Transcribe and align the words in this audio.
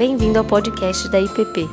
Bem-vindo 0.00 0.38
ao 0.38 0.44
podcast 0.46 1.10
da 1.10 1.20
IPP. 1.20 1.68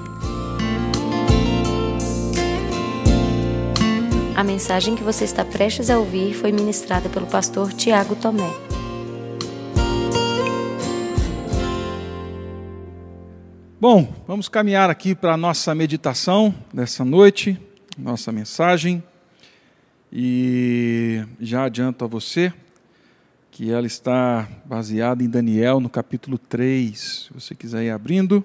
A 4.35 4.43
mensagem 4.43 4.98
que 4.98 5.01
você 5.01 5.23
está 5.23 5.46
prestes 5.46 5.89
a 5.89 5.98
ouvir 5.98 6.33
foi 6.33 6.51
ministrada 6.51 7.08
pelo 7.08 7.25
pastor 7.25 7.71
Tiago 7.71 8.18
Tomé. 8.18 8.52
Bom, 13.80 14.13
vamos 14.28 14.50
caminhar 14.50 14.89
aqui 14.89 15.16
para 15.16 15.36
a 15.36 15.38
nossa 15.38 15.73
meditação 15.73 16.54
dessa 16.73 17.05
noite, 17.05 17.57
nossa 17.98 18.30
mensagem. 18.30 19.02
E 20.12 21.23
já 21.39 21.64
adianto 21.64 22.04
a 22.04 22.09
você 22.09 22.52
que 23.58 23.71
ela 23.71 23.88
está 23.88 24.48
baseada 24.66 25.23
em 25.23 25.28
Daniel 25.28 25.80
no 25.80 25.90
capítulo 25.90 26.38
3. 26.38 27.26
Se 27.26 27.34
você 27.34 27.55
quiser 27.55 27.86
ir 27.86 27.90
abrindo, 27.90 28.44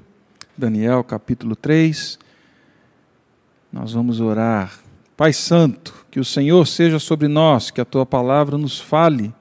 Daniel 0.56 1.04
capítulo 1.04 1.54
3. 1.54 2.18
Nós 3.70 3.92
vamos 3.92 4.20
orar. 4.20 4.80
Pai 5.14 5.30
Santo, 5.34 6.06
que 6.10 6.18
o 6.18 6.24
Senhor 6.24 6.66
seja 6.66 6.98
sobre 6.98 7.28
nós, 7.28 7.70
que 7.70 7.78
a 7.78 7.84
tua 7.84 8.06
palavra 8.06 8.56
nos 8.56 8.80
fale, 8.80 9.34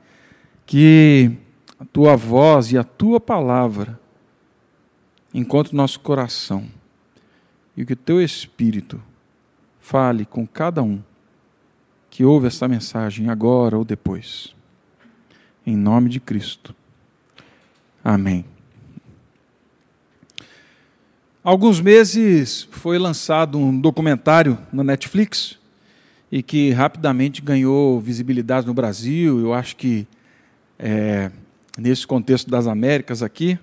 que 0.66 1.38
a 1.80 1.86
tua 1.86 2.17
voz 2.17 2.73
e 2.73 2.78
a 2.78 2.84
tua 2.84 3.22
palavra 3.22 3.98
encontre 5.34 5.73
nosso 5.73 6.02
coração 6.02 6.66
e 7.78 7.86
que 7.86 7.94
o 7.94 7.95
teu 7.95 8.22
Espírito 8.22 9.02
fale 9.80 10.26
com 10.26 10.45
cada 10.45 10.84
um 10.84 11.02
que 12.09 12.26
ouve 12.26 12.48
esta 12.48 12.67
mensagem 12.67 13.30
agora 13.30 13.78
ou 13.78 13.86
depois. 13.86 14.53
Em 15.66 15.76
nome 15.76 16.10
de 16.10 16.20
Cristo. 16.20 16.76
Amém. 18.04 18.44
Há 21.44 21.50
alguns 21.50 21.80
meses 21.80 22.68
foi 22.72 22.98
lançado 22.98 23.58
um 23.58 23.80
documentário 23.80 24.58
na 24.73 24.84
Netflix 24.84 25.59
e 26.31 26.42
que 26.42 26.72
rapidamente 26.72 27.42
ganhou 27.42 28.00
visibilidade 28.00 28.66
no 28.66 28.73
Brasil. 28.73 29.40
Eu 29.40 29.53
acho 29.53 29.76
que 29.76 30.08
é, 30.80 31.31
nesse 31.78 32.08
contexto 32.08 32.50
das 32.50 32.66
Américas 32.66 33.22
aqui. 33.22 33.59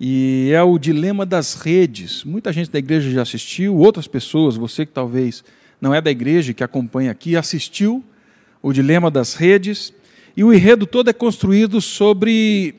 E 0.00 0.50
é 0.54 0.62
o 0.62 0.78
dilema 0.78 1.26
das 1.26 1.54
redes. 1.54 2.24
Muita 2.24 2.52
gente 2.52 2.70
da 2.70 2.78
igreja 2.78 3.10
já 3.10 3.22
assistiu, 3.22 3.76
outras 3.76 4.06
pessoas, 4.06 4.56
você 4.56 4.86
que 4.86 4.92
talvez 4.92 5.44
não 5.80 5.94
é 5.94 6.00
da 6.00 6.10
igreja 6.10 6.54
que 6.54 6.64
acompanha 6.64 7.10
aqui, 7.10 7.36
assistiu 7.36 8.02
o 8.62 8.72
dilema 8.72 9.10
das 9.10 9.34
redes. 9.34 9.92
E 10.38 10.44
o 10.44 10.54
enredo 10.54 10.86
todo 10.86 11.10
é 11.10 11.12
construído 11.12 11.80
sobre 11.80 12.76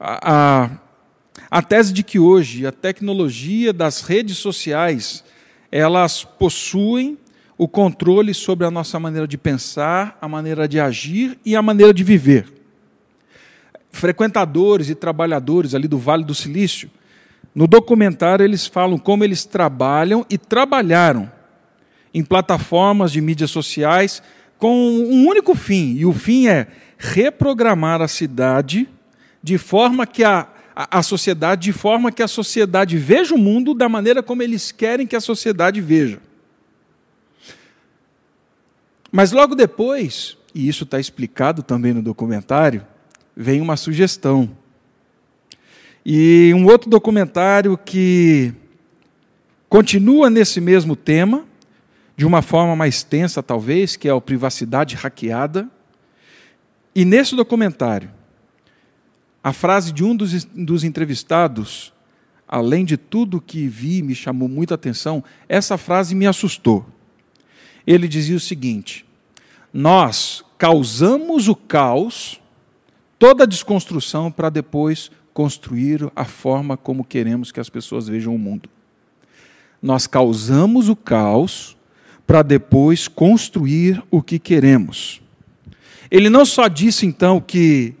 a, 0.00 0.64
a, 0.64 0.70
a 1.50 1.60
tese 1.60 1.92
de 1.92 2.02
que 2.02 2.18
hoje 2.18 2.66
a 2.66 2.72
tecnologia 2.72 3.74
das 3.74 4.00
redes 4.00 4.38
sociais 4.38 5.22
elas 5.70 6.24
possuem 6.24 7.18
o 7.58 7.68
controle 7.68 8.32
sobre 8.32 8.66
a 8.66 8.70
nossa 8.70 8.98
maneira 8.98 9.28
de 9.28 9.36
pensar, 9.36 10.16
a 10.18 10.26
maneira 10.26 10.66
de 10.66 10.80
agir 10.80 11.38
e 11.44 11.54
a 11.54 11.60
maneira 11.60 11.92
de 11.92 12.02
viver. 12.02 12.50
Frequentadores 13.90 14.88
e 14.88 14.94
trabalhadores 14.94 15.74
ali 15.74 15.86
do 15.86 15.98
Vale 15.98 16.24
do 16.24 16.34
Silício, 16.34 16.90
no 17.54 17.66
documentário 17.66 18.42
eles 18.46 18.66
falam 18.66 18.96
como 18.96 19.22
eles 19.22 19.44
trabalham 19.44 20.24
e 20.30 20.38
trabalharam 20.38 21.30
em 22.14 22.24
plataformas 22.24 23.12
de 23.12 23.20
mídias 23.20 23.50
sociais 23.50 24.22
com 24.56 24.74
um 24.74 25.28
único 25.28 25.54
fim, 25.54 25.96
e 25.96 26.06
o 26.06 26.12
fim 26.14 26.48
é 26.48 26.66
reprogramar 26.98 28.00
a 28.00 28.08
cidade 28.08 28.88
de 29.42 29.58
forma 29.58 30.06
que 30.06 30.24
a, 30.24 30.48
a, 30.74 30.98
a 30.98 31.02
sociedade, 31.02 31.62
de 31.62 31.72
forma 31.72 32.10
que 32.10 32.22
a 32.22 32.28
sociedade 32.28 32.96
veja 32.96 33.34
o 33.34 33.38
mundo 33.38 33.74
da 33.74 33.88
maneira 33.88 34.22
como 34.22 34.42
eles 34.42 34.72
querem 34.72 35.06
que 35.06 35.16
a 35.16 35.20
sociedade 35.20 35.80
veja. 35.80 36.20
Mas 39.12 39.30
logo 39.30 39.54
depois, 39.54 40.36
e 40.54 40.66
isso 40.66 40.84
está 40.84 40.98
explicado 40.98 41.62
também 41.62 41.92
no 41.92 42.02
documentário, 42.02 42.84
vem 43.36 43.60
uma 43.60 43.76
sugestão. 43.76 44.50
E 46.04 46.52
um 46.54 46.66
outro 46.66 46.90
documentário 46.90 47.78
que 47.78 48.52
continua 49.68 50.28
nesse 50.28 50.60
mesmo 50.60 50.94
tema, 50.96 51.44
de 52.16 52.26
uma 52.26 52.42
forma 52.42 52.76
mais 52.76 53.02
tensa, 53.02 53.42
talvez, 53.42 53.96
que 53.96 54.08
é 54.08 54.14
o 54.14 54.20
Privacidade 54.20 54.94
Hackeada. 54.94 55.68
E 56.94 57.04
nesse 57.04 57.34
documentário, 57.34 58.10
a 59.42 59.52
frase 59.52 59.92
de 59.92 60.04
um 60.04 60.14
dos, 60.14 60.44
dos 60.44 60.84
entrevistados, 60.84 61.92
além 62.46 62.84
de 62.84 62.96
tudo 62.96 63.40
que 63.40 63.66
vi, 63.66 64.00
me 64.00 64.14
chamou 64.14 64.48
muita 64.48 64.74
atenção, 64.74 65.22
essa 65.48 65.76
frase 65.76 66.14
me 66.14 66.26
assustou. 66.26 66.86
Ele 67.86 68.06
dizia 68.06 68.36
o 68.36 68.40
seguinte: 68.40 69.04
Nós 69.72 70.44
causamos 70.56 71.48
o 71.48 71.56
caos, 71.56 72.40
toda 73.18 73.42
a 73.42 73.46
desconstrução, 73.46 74.30
para 74.30 74.48
depois 74.48 75.10
construir 75.32 76.08
a 76.14 76.24
forma 76.24 76.76
como 76.76 77.04
queremos 77.04 77.50
que 77.50 77.58
as 77.58 77.68
pessoas 77.68 78.06
vejam 78.06 78.34
o 78.34 78.38
mundo. 78.38 78.70
Nós 79.82 80.06
causamos 80.06 80.88
o 80.88 80.94
caos 80.94 81.76
para 82.24 82.40
depois 82.40 83.08
construir 83.08 84.02
o 84.10 84.22
que 84.22 84.38
queremos. 84.38 85.23
Ele 86.10 86.28
não 86.28 86.44
só 86.44 86.68
disse 86.68 87.06
então 87.06 87.40
que 87.40 87.94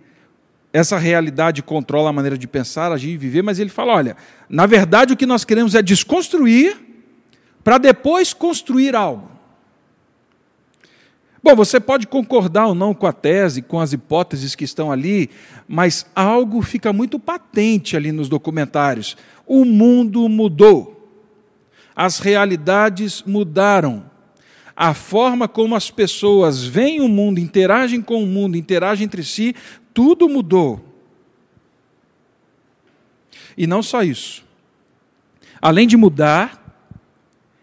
essa 0.72 0.98
realidade 0.98 1.62
controla 1.62 2.10
a 2.10 2.12
maneira 2.12 2.36
de 2.36 2.48
pensar, 2.48 2.90
agir 2.90 3.10
e 3.10 3.16
viver, 3.16 3.42
mas 3.42 3.58
ele 3.58 3.70
fala: 3.70 3.94
olha, 3.94 4.16
na 4.48 4.66
verdade 4.66 5.12
o 5.12 5.16
que 5.16 5.26
nós 5.26 5.44
queremos 5.44 5.74
é 5.74 5.82
desconstruir 5.82 6.76
para 7.62 7.78
depois 7.78 8.32
construir 8.32 8.94
algo. 8.96 9.30
Bom, 11.44 11.54
você 11.54 11.78
pode 11.78 12.06
concordar 12.06 12.66
ou 12.68 12.74
não 12.74 12.94
com 12.94 13.06
a 13.06 13.12
tese, 13.12 13.60
com 13.60 13.78
as 13.78 13.92
hipóteses 13.92 14.54
que 14.54 14.64
estão 14.64 14.90
ali, 14.90 15.28
mas 15.68 16.06
algo 16.16 16.62
fica 16.62 16.90
muito 16.90 17.20
patente 17.20 17.96
ali 17.96 18.10
nos 18.10 18.30
documentários. 18.30 19.14
O 19.46 19.64
mundo 19.64 20.26
mudou, 20.26 21.06
as 21.94 22.18
realidades 22.18 23.22
mudaram 23.26 24.10
a 24.76 24.92
forma 24.92 25.46
como 25.46 25.76
as 25.76 25.90
pessoas 25.90 26.64
veem 26.64 27.00
o 27.00 27.08
mundo, 27.08 27.38
interagem 27.38 28.02
com 28.02 28.22
o 28.22 28.26
mundo, 28.26 28.56
interagem 28.56 29.04
entre 29.04 29.22
si, 29.22 29.54
tudo 29.92 30.28
mudou. 30.28 30.84
E 33.56 33.66
não 33.66 33.82
só 33.82 34.02
isso. 34.02 34.44
Além 35.62 35.86
de 35.86 35.96
mudar, 35.96 36.60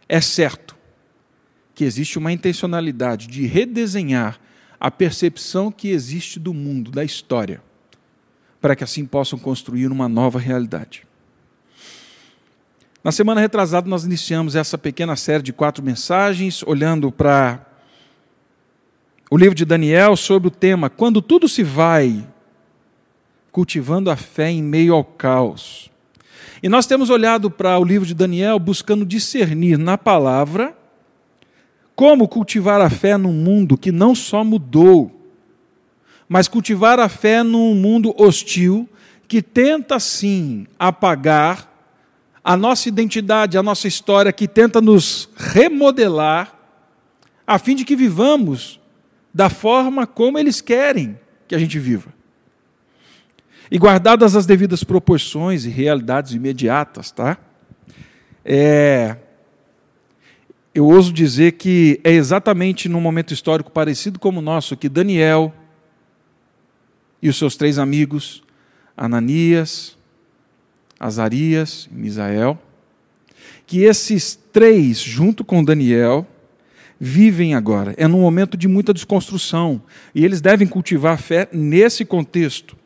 é 0.08 0.22
certo 0.22 0.76
que 1.76 1.84
existe 1.84 2.18
uma 2.18 2.32
intencionalidade 2.32 3.28
de 3.28 3.46
redesenhar 3.46 4.40
a 4.80 4.90
percepção 4.90 5.72
que 5.72 5.90
existe 5.90 6.40
do 6.40 6.54
mundo, 6.54 6.92
da 6.92 7.04
história, 7.04 7.62
para 8.60 8.76
que 8.76 8.84
assim 8.84 9.06
possam 9.06 9.38
construir 9.38 9.88
uma 9.88 10.08
nova 10.08 10.40
realidade. 10.40 11.04
Na 13.04 13.12
semana 13.12 13.42
retrasada, 13.42 13.90
nós 13.90 14.06
iniciamos 14.06 14.56
essa 14.56 14.78
pequena 14.78 15.16
série 15.16 15.42
de 15.42 15.52
quatro 15.52 15.84
mensagens, 15.84 16.62
olhando 16.68 17.12
para 17.12 17.66
o 19.32 19.36
livro 19.36 19.56
de 19.56 19.66
Daniel 19.66 20.16
sobre 20.16 20.50
o 20.50 20.52
tema 20.52 20.88
Quando 20.88 21.20
tudo 21.20 21.50
se 21.50 21.64
vai, 21.64 22.24
cultivando 23.52 24.12
a 24.12 24.16
fé 24.16 24.52
em 24.52 24.62
meio 24.62 24.94
ao 24.94 25.04
caos. 25.04 25.90
E 26.62 26.70
nós 26.70 26.86
temos 26.86 27.10
olhado 27.10 27.50
para 27.50 27.80
o 27.80 27.84
livro 27.84 28.06
de 28.06 28.14
Daniel 28.14 28.60
buscando 28.60 29.04
discernir 29.04 29.80
na 29.80 29.98
palavra 29.98 30.78
como 31.96 32.28
cultivar 32.28 32.82
a 32.82 32.90
fé 32.90 33.18
num 33.18 33.34
mundo 33.34 33.80
que 33.80 33.92
não 33.92 34.14
só 34.14 34.44
mudou, 34.44 35.28
mas 36.30 36.48
cultivar 36.48 37.00
a 37.00 37.10
fé 37.10 37.42
num 37.42 37.74
mundo 37.74 38.14
hostil 38.16 38.88
que 39.28 39.42
tenta 39.42 40.00
sim 40.00 40.68
apagar 40.78 41.71
a 42.44 42.58
nossa 42.58 42.90
identidade, 42.90 43.58
a 43.58 43.64
nossa 43.64 43.88
história, 43.88 44.32
que 44.32 44.48
tenta 44.48 44.82
nos 44.82 45.30
remodelar, 45.36 46.58
a 47.46 47.60
fim 47.60 47.76
de 47.76 47.86
que 47.86 47.96
vivamos 47.96 48.80
da 49.34 49.50
forma 49.50 50.08
como 50.08 50.38
eles 50.38 50.62
querem 50.62 51.20
que 51.48 51.56
a 51.56 51.60
gente 51.60 51.78
viva. 51.78 52.14
E 53.70 53.78
guardadas 53.78 54.36
as 54.36 54.46
devidas 54.46 54.84
proporções 54.84 55.66
e 55.66 55.70
realidades 55.70 56.34
imediatas, 56.34 57.12
tá? 57.12 57.38
É, 58.44 59.18
eu 60.74 60.86
ouso 60.86 61.14
dizer 61.14 61.54
que 61.54 62.00
é 62.04 62.12
exatamente 62.12 62.90
num 62.90 63.02
momento 63.02 63.34
histórico 63.34 63.72
parecido 63.72 64.20
como 64.20 64.40
o 64.40 64.42
nosso 64.42 64.76
que 64.76 64.90
Daniel 64.90 65.54
e 67.22 67.30
os 67.30 67.38
seus 67.38 67.56
três 67.56 67.78
amigos, 67.78 68.44
Ananias, 68.98 69.98
Azarias 71.02 71.90
Misael, 71.92 72.60
que 73.66 73.82
esses 73.82 74.40
três, 74.54 75.00
junto 75.00 75.44
com 75.44 75.64
Daniel, 75.64 76.28
vivem 77.00 77.56
agora. 77.56 77.96
É 77.98 78.08
num 78.08 78.22
momento 78.22 78.56
de 78.56 78.68
muita 78.68 78.94
desconstrução. 78.94 79.82
E 80.14 80.24
eles 80.24 80.40
devem 80.40 80.68
cultivar 80.68 81.14
a 81.14 81.18
fé 81.18 81.50
nesse 81.52 82.06
contexto. 82.06 82.78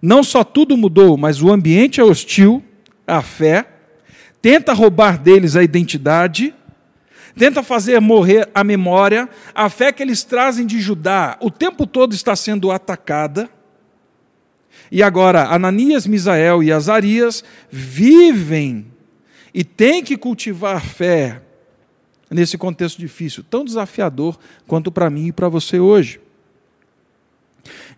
Não 0.00 0.22
só 0.22 0.42
tudo 0.42 0.74
mudou, 0.74 1.18
mas 1.18 1.42
o 1.42 1.52
ambiente 1.52 2.00
é 2.00 2.04
hostil, 2.04 2.64
a 3.06 3.20
fé, 3.20 3.66
tenta 4.40 4.72
roubar 4.72 5.18
deles 5.18 5.56
a 5.56 5.62
identidade, 5.62 6.54
tenta 7.36 7.62
fazer 7.62 8.00
morrer 8.00 8.48
a 8.54 8.64
memória, 8.64 9.28
a 9.54 9.68
fé 9.68 9.92
que 9.92 10.02
eles 10.02 10.24
trazem 10.24 10.64
de 10.66 10.80
Judá 10.80 11.36
o 11.42 11.50
tempo 11.50 11.86
todo 11.86 12.14
está 12.14 12.34
sendo 12.34 12.70
atacada. 12.70 13.50
E 14.90 15.02
agora, 15.02 15.44
Ananias, 15.52 16.06
Misael 16.06 16.62
e 16.62 16.72
Azarias 16.72 17.44
vivem 17.70 18.86
e 19.52 19.64
têm 19.64 20.02
que 20.02 20.16
cultivar 20.16 20.84
fé 20.84 21.42
nesse 22.30 22.58
contexto 22.58 22.98
difícil, 22.98 23.42
tão 23.42 23.64
desafiador 23.64 24.38
quanto 24.66 24.92
para 24.92 25.10
mim 25.10 25.26
e 25.26 25.32
para 25.32 25.48
você 25.48 25.78
hoje. 25.78 26.20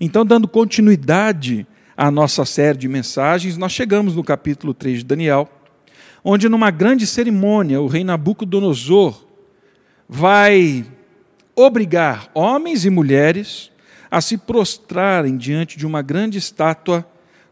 Então, 0.00 0.24
dando 0.24 0.48
continuidade 0.48 1.66
à 1.96 2.10
nossa 2.10 2.44
série 2.44 2.78
de 2.78 2.88
mensagens, 2.88 3.56
nós 3.56 3.72
chegamos 3.72 4.14
no 4.16 4.24
capítulo 4.24 4.72
3 4.72 4.98
de 4.98 5.04
Daniel, 5.04 5.48
onde, 6.24 6.48
numa 6.48 6.70
grande 6.70 7.06
cerimônia, 7.06 7.80
o 7.80 7.86
rei 7.86 8.04
Nabucodonosor 8.04 9.26
vai 10.08 10.84
obrigar 11.54 12.30
homens 12.34 12.84
e 12.84 12.90
mulheres 12.90 13.70
a 14.10 14.20
se 14.20 14.36
prostrarem 14.36 15.36
diante 15.36 15.78
de 15.78 15.86
uma 15.86 16.02
grande 16.02 16.38
estátua 16.38 17.06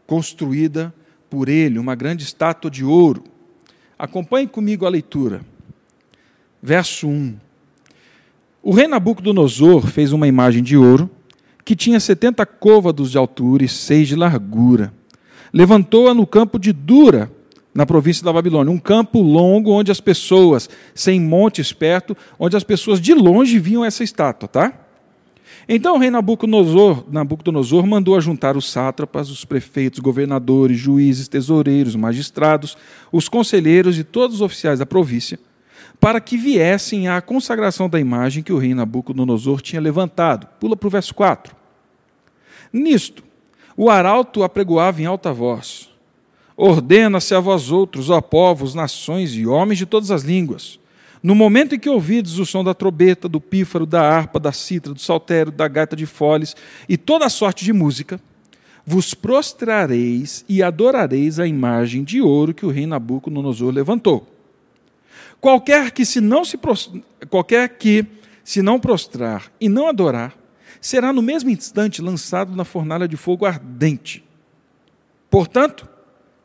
construída 0.05 0.93
por 1.29 1.47
ele, 1.47 1.79
uma 1.79 1.95
grande 1.95 2.23
estátua 2.23 2.69
de 2.69 2.83
ouro. 2.83 3.23
Acompanhe 3.97 4.47
comigo 4.47 4.85
a 4.85 4.89
leitura. 4.89 5.41
Verso 6.61 7.07
1. 7.07 7.37
O 8.61 8.71
rei 8.71 8.87
Nabucodonosor 8.87 9.87
fez 9.87 10.11
uma 10.11 10.27
imagem 10.27 10.61
de 10.61 10.75
ouro 10.75 11.09
que 11.63 11.75
tinha 11.75 11.99
setenta 11.99 12.45
côvados 12.45 13.11
de 13.11 13.17
altura 13.17 13.63
e 13.63 13.69
seis 13.69 14.07
de 14.07 14.15
largura. 14.15 14.91
Levantou-a 15.53 16.13
no 16.13 16.27
campo 16.27 16.59
de 16.59 16.73
Dura, 16.73 17.31
na 17.73 17.85
província 17.85 18.25
da 18.25 18.33
Babilônia, 18.33 18.73
um 18.73 18.79
campo 18.79 19.21
longo 19.21 19.71
onde 19.71 19.91
as 19.91 20.01
pessoas, 20.01 20.69
sem 20.93 21.21
montes 21.21 21.71
perto, 21.71 22.17
onde 22.37 22.57
as 22.57 22.63
pessoas 22.63 22.99
de 22.99 23.13
longe 23.13 23.59
viam 23.59 23.85
essa 23.85 24.03
estátua, 24.03 24.49
tá? 24.49 24.88
Então 25.71 25.97
o 25.97 25.99
rei 25.99 26.09
Nabucodonosor, 26.09 27.03
Nabucodonosor 27.11 27.85
mandou 27.85 28.17
ajuntar 28.17 28.57
os 28.57 28.67
sátrapas, 28.71 29.29
os 29.29 29.45
prefeitos, 29.45 29.99
governadores, 29.99 30.79
juízes, 30.79 31.27
tesoureiros, 31.27 31.95
magistrados, 31.95 32.75
os 33.11 33.29
conselheiros 33.29 33.99
e 33.99 34.03
todos 34.03 34.37
os 34.37 34.41
oficiais 34.41 34.79
da 34.79 34.85
província, 34.87 35.39
para 35.99 36.19
que 36.19 36.35
viessem 36.37 37.07
à 37.07 37.21
consagração 37.21 37.87
da 37.87 37.99
imagem 37.99 38.41
que 38.41 38.51
o 38.51 38.57
rei 38.57 38.73
Nabucodonosor 38.73 39.61
tinha 39.61 39.79
levantado. 39.79 40.47
Pula 40.59 40.75
para 40.75 40.87
o 40.87 40.89
verso 40.89 41.13
4. 41.13 41.55
Nisto, 42.73 43.23
o 43.77 43.91
arauto 43.91 44.41
apregoava 44.41 45.03
em 45.03 45.05
alta 45.05 45.31
voz: 45.31 45.87
Ordena-se 46.57 47.35
a 47.35 47.39
vós 47.39 47.69
outros, 47.69 48.09
ó 48.09 48.19
povos, 48.21 48.73
nações 48.73 49.35
e 49.35 49.45
homens 49.45 49.77
de 49.77 49.85
todas 49.85 50.09
as 50.09 50.23
línguas 50.23 50.79
no 51.21 51.35
momento 51.35 51.75
em 51.75 51.79
que 51.79 51.89
ouvides 51.89 52.37
o 52.37 52.45
som 52.45 52.63
da 52.63 52.73
trombeta, 52.73 53.27
do 53.27 53.41
pífaro, 53.41 53.85
da 53.85 54.01
harpa, 54.01 54.39
da 54.39 54.51
citra, 54.51 54.93
do 54.93 54.99
saltério, 54.99 55.51
da 55.51 55.67
gaita 55.67 55.95
de 55.95 56.05
foles 56.05 56.55
e 56.87 56.97
toda 56.97 57.27
sorte 57.29 57.65
de 57.65 57.73
música, 57.73 58.19
vos 58.85 59.13
prostrareis 59.13 60.45
e 60.47 60.63
adorareis 60.63 61.39
a 61.39 61.45
imagem 61.45 62.03
de 62.03 62.21
ouro 62.21 62.53
que 62.53 62.65
o 62.65 62.69
rei 62.69 62.87
Nabucodonosor 62.87 63.71
levantou. 63.71 64.27
Qualquer 65.39 65.91
que 65.91 66.05
se 66.05 66.19
não 66.19 66.43
se 66.43 66.57
qualquer 67.29 67.69
que 67.77 68.05
se 68.43 68.61
não 68.61 68.79
prostrar 68.79 69.51
e 69.59 69.69
não 69.69 69.87
adorar, 69.87 70.35
será 70.81 71.13
no 71.13 71.21
mesmo 71.21 71.49
instante 71.49 72.01
lançado 72.01 72.55
na 72.55 72.65
fornalha 72.65 73.07
de 73.07 73.15
fogo 73.15 73.45
ardente. 73.45 74.23
Portanto, 75.29 75.87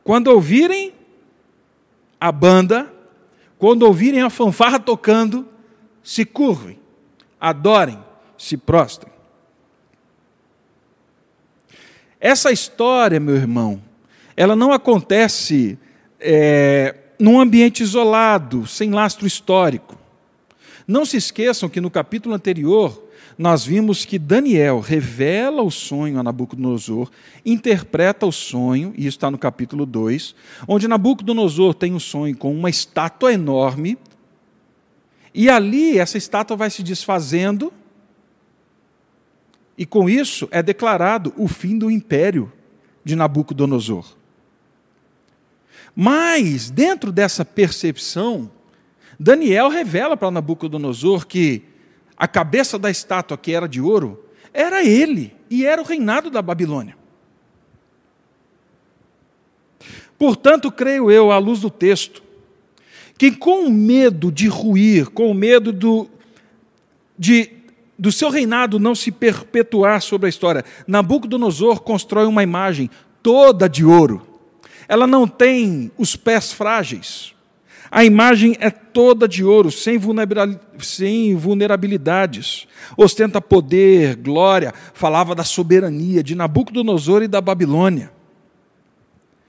quando 0.03 0.29
ouvirem 0.29 0.93
a 2.21 2.31
banda, 2.31 2.93
quando 3.59 3.85
ouvirem 3.85 4.23
a 4.23 4.31
fanfarra 4.31 4.79
tocando, 4.79 5.49
se 6.03 6.25
curvem, 6.25 6.79
adorem, 7.41 7.99
se 8.37 8.57
prostrem. 8.57 9.13
Essa 12.21 12.51
história, 12.51 13.21
meu 13.21 13.37
irmão, 13.37 13.83
ela 14.37 14.57
não 14.57 14.73
acontece 14.73 15.79
é, 16.19 16.95
num 17.19 17.39
ambiente 17.41 17.83
isolado, 17.83 18.67
sem 18.67 18.91
lastro 18.91 19.27
histórico. 19.27 19.99
Não 20.87 21.05
se 21.05 21.17
esqueçam 21.17 21.69
que 21.69 21.81
no 21.81 21.91
capítulo 21.91 22.35
anterior 22.35 23.04
nós 23.37 23.65
vimos 23.65 24.05
que 24.05 24.19
Daniel 24.19 24.81
revela 24.81 25.63
o 25.63 25.71
sonho 25.71 26.19
a 26.19 26.23
Nabucodonosor, 26.23 27.11
interpreta 27.45 28.27
o 28.27 28.33
sonho, 28.33 28.95
e 28.97 29.01
isso 29.01 29.17
está 29.17 29.31
no 29.31 29.39
capítulo 29.39 29.85
2, 29.85 30.35
onde 30.69 30.87
Nabucodonosor 30.87 31.75
tem 31.75 31.93
um 31.93 32.01
sonho 32.01 32.37
com 32.37 32.55
uma 32.55 32.71
estátua 32.71 33.33
enorme, 33.33 33.99
e 35.35 35.51
ali 35.51 35.99
essa 35.99 36.17
estátua 36.17 36.57
vai 36.57 36.71
se 36.71 36.83
desfazendo, 36.83 37.73
e 39.77 39.85
com 39.85 40.09
isso 40.09 40.49
é 40.53 40.63
declarado 40.63 41.35
o 41.37 41.49
fim 41.49 41.77
do 41.77 41.91
império 41.91 42.53
de 43.05 43.17
Nabucodonosor. 43.17 44.17
Mas, 45.97 46.71
dentro 46.71 47.11
dessa 47.11 47.45
percepção, 47.45 48.51
Daniel 49.19 49.69
revela 49.69 50.17
para 50.17 50.31
Nabucodonosor 50.31 51.27
que 51.27 51.63
a 52.17 52.29
cabeça 52.29 52.79
da 52.79 52.91
estátua, 52.91 53.37
que 53.37 53.53
era 53.53 53.69
de 53.69 53.81
ouro, 53.81 54.25
era 54.53 54.85
ele 54.85 55.35
e 55.51 55.67
era 55.67 55.83
o 55.83 55.85
reinado 55.85 56.31
da 56.31 56.41
Babilônia. 56.41 56.97
Portanto, 60.17 60.71
creio 60.71 61.11
eu, 61.11 61.33
à 61.33 61.39
luz 61.39 61.61
do 61.61 61.71
texto, 61.71 62.23
que 63.19 63.33
com 63.33 63.69
medo 63.69 64.31
de 64.31 64.47
ruir, 64.47 65.11
com 65.11 65.35
medo 65.35 65.73
do, 65.73 66.09
de, 67.19 67.51
do 67.99 68.13
seu 68.13 68.31
reinado 68.31 68.79
não 68.79 68.95
se 68.95 69.11
perpetuar 69.11 70.01
sobre 70.01 70.27
a 70.27 70.29
história, 70.29 70.65
Nabucodonosor 70.87 71.81
constrói 71.81 72.27
uma 72.27 72.43
imagem 72.43 72.89
toda 73.23 73.69
de 73.69 73.85
ouro. 73.85 74.27
Ela 74.89 75.07
não 75.07 75.27
tem 75.27 75.91
os 75.99 76.15
pés 76.15 76.53
frágeis, 76.53 77.34
a 77.97 78.05
imagem 78.05 78.57
é 78.59 78.71
toda 78.71 79.29
de 79.29 79.45
ouro, 79.45 79.71
sem 79.71 79.97
vulnerabilidades. 81.37 82.67
Ostenta 82.97 83.41
poder, 83.41 84.17
glória, 84.17 84.75
falava 84.93 85.33
da 85.33 85.45
soberania 85.45 86.21
de 86.21 86.35
Nabucodonosor 86.35 87.23
e 87.23 87.29
da 87.29 87.41
Babilônia. 87.41 88.11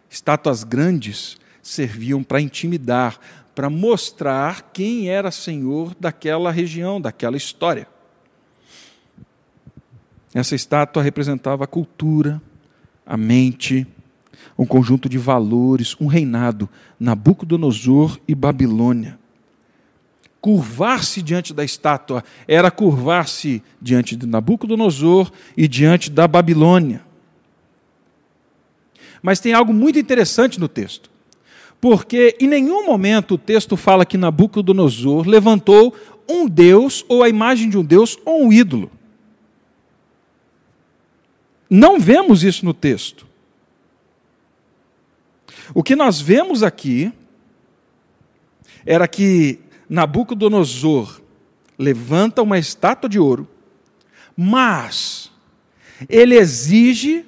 Estátuas 0.07 0.63
grandes 0.63 1.38
serviam 1.59 2.21
para 2.21 2.40
intimidar, 2.40 3.19
para 3.56 3.68
mostrar 3.68 4.69
quem 4.71 5.09
era 5.09 5.31
senhor 5.31 5.95
daquela 5.99 6.52
região, 6.52 7.02
daquela 7.02 7.37
história. 7.37 7.87
Essa 10.35 10.54
estátua 10.54 11.02
representava 11.02 11.64
a 11.64 11.68
cultura, 11.68 12.40
a 13.04 13.18
mente, 13.18 13.87
um 14.57 14.65
conjunto 14.65 15.09
de 15.09 15.18
valores, 15.18 15.95
um 15.99 16.07
reinado, 16.07 16.69
Nabucodonosor 16.99 18.19
e 18.27 18.33
Babilônia. 18.33 19.18
Curvar-se 20.42 21.21
diante 21.21 21.54
da 21.54 21.63
estátua 21.63 22.23
era 22.47 22.69
curvar-se 22.69 23.63
diante 23.81 24.15
de 24.15 24.27
Nabucodonosor 24.27 25.31
e 25.57 25.68
diante 25.68 26.09
da 26.11 26.27
Babilônia. 26.27 27.04
Mas 29.21 29.39
tem 29.39 29.54
algo 29.54 29.73
muito 29.73 29.97
interessante 29.97 30.59
no 30.59 30.68
texto, 30.68 31.09
porque 31.81 32.37
em 32.39 32.47
nenhum 32.47 32.85
momento 32.85 33.33
o 33.33 33.37
texto 33.39 33.75
fala 33.75 34.06
que 34.06 34.18
Nabucodonosor 34.18 35.27
levantou 35.27 35.95
um 36.30 36.47
deus 36.47 37.04
ou 37.07 37.23
a 37.23 37.30
imagem 37.30 37.69
de 37.69 37.77
um 37.77 37.83
deus 37.83 38.18
ou 38.23 38.45
um 38.45 38.54
ídolo. 38.54 38.92
Não 41.69 41.99
vemos 41.99 42.44
isso 42.44 42.63
no 42.63 42.73
texto. 42.73 43.25
O 45.74 45.84
que 45.84 45.95
nós 45.95 46.22
vemos 46.22 46.64
aqui 46.64 47.12
era 48.86 49.07
que 49.07 49.60
Nabucodonosor 49.90 51.22
levanta 51.78 52.42
uma 52.42 52.57
estátua 52.57 53.10
de 53.10 53.19
ouro, 53.19 53.48
mas 54.36 55.31
ele 56.10 56.36
exige 56.36 57.26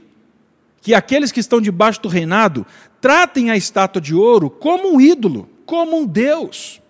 que 0.81 0.93
aqueles 0.93 1.31
que 1.31 1.39
estão 1.39 1.59
debaixo 1.59 2.01
do 2.01 2.09
reinado 2.09 2.65
tratem 3.01 3.51
a 3.51 3.57
estátua 3.57 4.01
de 4.01 4.13
ouro 4.15 4.49
como 4.49 4.93
um 4.93 5.01
ídolo, 5.01 5.49
como 5.65 5.97
um 5.97 6.05
Deus. 6.05 6.81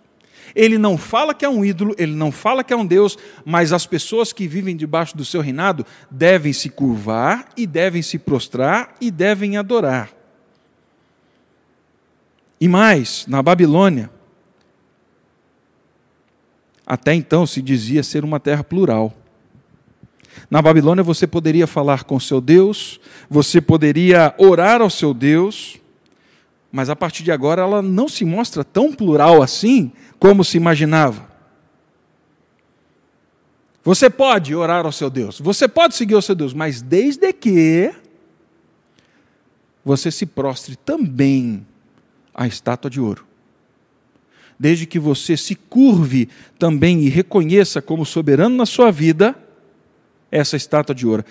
Ele 0.55 0.77
não 0.77 0.97
fala 0.97 1.33
que 1.33 1.45
é 1.45 1.49
um 1.49 1.63
ídolo, 1.63 1.93
ele 1.97 2.15
não 2.15 2.31
fala 2.31 2.63
que 2.63 2.73
é 2.73 2.75
um 2.75 2.85
Deus, 2.85 3.17
mas 3.45 3.71
as 3.71 3.85
pessoas 3.85 4.33
que 4.33 4.47
vivem 4.47 4.75
debaixo 4.75 5.15
do 5.15 5.25
seu 5.25 5.41
reinado 5.41 5.85
devem 6.09 6.51
se 6.53 6.69
curvar 6.69 7.49
e 7.55 7.67
devem 7.67 8.01
se 8.01 8.17
prostrar 8.17 8.95
e 8.99 9.11
devem 9.11 9.57
adorar. 9.57 10.16
E 12.59 12.67
mais, 12.67 13.25
na 13.27 13.41
Babilônia, 13.41 14.09
até 16.85 17.13
então 17.13 17.45
se 17.45 17.61
dizia 17.61 18.01
ser 18.01 18.23
uma 18.23 18.39
terra 18.39 18.63
plural. 18.63 19.13
Na 20.49 20.61
Babilônia 20.61 21.03
você 21.03 21.27
poderia 21.27 21.67
falar 21.67 22.03
com 22.03 22.19
seu 22.19 22.39
Deus, 22.39 22.99
você 23.29 23.59
poderia 23.59 24.33
orar 24.37 24.81
ao 24.81 24.89
seu 24.89 25.13
Deus, 25.13 25.79
Mas 26.71 26.89
a 26.89 26.95
partir 26.95 27.23
de 27.23 27.31
agora 27.31 27.61
ela 27.61 27.81
não 27.81 28.07
se 28.07 28.25
mostra 28.25 28.63
tão 28.63 28.91
plural 28.91 29.41
assim 29.41 29.91
como 30.19 30.43
se 30.43 30.57
imaginava. 30.57 31.27
Você 33.83 34.09
pode 34.09 34.53
orar 34.53 34.85
ao 34.85 34.91
seu 34.91 35.09
Deus, 35.09 35.39
você 35.39 35.67
pode 35.67 35.95
seguir 35.95 36.15
ao 36.15 36.21
seu 36.21 36.35
Deus, 36.35 36.53
mas 36.53 36.81
desde 36.81 37.31
que 37.31 37.93
você 39.83 40.11
se 40.11 40.25
prostre 40.25 40.75
também 40.75 41.65
à 42.37 42.45
estátua 42.45 42.89
de 42.89 43.01
ouro. 43.01 43.25
Desde 44.59 44.85
que 44.85 44.99
você 44.99 45.35
se 45.35 45.55
curve 45.55 46.29
também 46.59 47.01
e 47.01 47.09
reconheça 47.09 47.81
como 47.81 48.05
soberano 48.05 48.55
na 48.55 48.65
sua 48.65 48.91
vida 48.91 49.35
essa 50.31 50.55
estátua 50.55 50.93
de 50.93 51.07
ouro. 51.07 51.25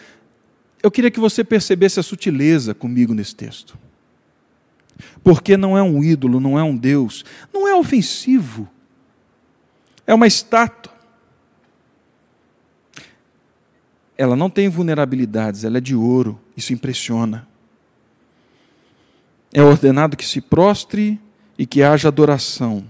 Eu 0.83 0.91
queria 0.91 1.11
que 1.11 1.21
você 1.21 1.45
percebesse 1.45 2.01
a 2.01 2.03
sutileza 2.03 2.75
comigo 2.75 3.15
nesse 3.15 3.35
texto. 3.35 3.79
Porque 5.23 5.57
não 5.57 5.77
é 5.77 5.83
um 5.83 6.03
ídolo, 6.03 6.41
não 6.41 6.59
é 6.59 6.63
um 6.63 6.77
Deus, 6.77 7.25
não 7.53 7.67
é 7.67 7.75
ofensivo. 7.75 8.69
É 10.07 10.15
uma 10.15 10.27
estátua. 10.27 10.93
Ela 14.17 14.35
não 14.35 14.49
tem 14.49 14.69
vulnerabilidades, 14.69 15.65
ela 15.65 15.79
é 15.79 15.81
de 15.81 15.95
ouro, 15.95 16.41
isso 16.57 16.73
impressiona. 16.73 17.47
É 19.57 19.63
ordenado 19.63 20.19
que 20.19 20.27
se 20.27 20.43
prostre 20.43 21.19
e 21.57 21.65
que 21.65 21.83
haja 21.83 22.09
adoração. 22.09 22.85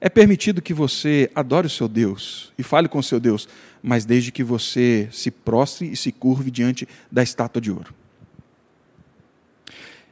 É 0.00 0.08
permitido 0.08 0.62
que 0.62 0.72
você 0.72 1.30
adore 1.34 1.66
o 1.66 1.70
seu 1.70 1.86
Deus 1.86 2.50
e 2.56 2.62
fale 2.62 2.88
com 2.88 2.98
o 2.98 3.02
seu 3.02 3.20
Deus, 3.20 3.46
mas 3.82 4.06
desde 4.06 4.32
que 4.32 4.42
você 4.42 5.06
se 5.12 5.30
prostre 5.30 5.92
e 5.92 5.96
se 5.96 6.10
curve 6.10 6.50
diante 6.50 6.88
da 7.12 7.22
estátua 7.22 7.60
de 7.60 7.70
ouro. 7.70 7.92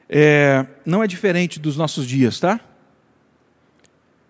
É, 0.06 0.66
não 0.84 1.02
é 1.02 1.06
diferente 1.06 1.58
dos 1.58 1.74
nossos 1.74 2.06
dias, 2.06 2.38
tá? 2.38 2.60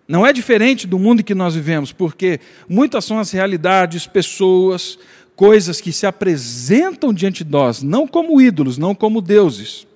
Não 0.07 0.25
é 0.25 0.31
diferente 0.31 0.87
do 0.87 0.97
mundo 0.97 1.21
que 1.21 1.35
nós 1.35 1.53
vivemos, 1.53 1.91
porque 1.91 2.39
muitas 2.69 3.03
são 3.03 3.19
as 3.19 3.31
realidades, 3.31 4.07
pessoas, 4.07 4.97
coisas 5.35 5.81
que 5.81 5.91
se 5.91 6.07
apresentam 6.07 7.13
diante 7.13 7.43
de 7.43 7.51
nós, 7.51 7.83
não 7.83 8.07
como 8.07 8.39
ídolos, 8.39 8.77
não 8.77 8.95
como 8.95 9.19
deuses, 9.19 9.88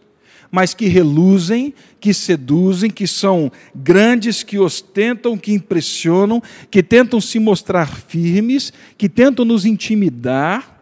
mas 0.53 0.75
que 0.75 0.85
reluzem, 0.85 1.73
que 1.99 2.13
seduzem, 2.13 2.91
que 2.91 3.07
são 3.07 3.51
grandes, 3.73 4.43
que 4.43 4.59
ostentam, 4.59 5.35
que 5.35 5.51
impressionam, 5.51 6.43
que 6.69 6.83
tentam 6.83 7.19
se 7.19 7.39
mostrar 7.39 7.87
firmes, 7.87 8.71
que 8.95 9.09
tentam 9.09 9.43
nos 9.43 9.65
intimidar 9.65 10.79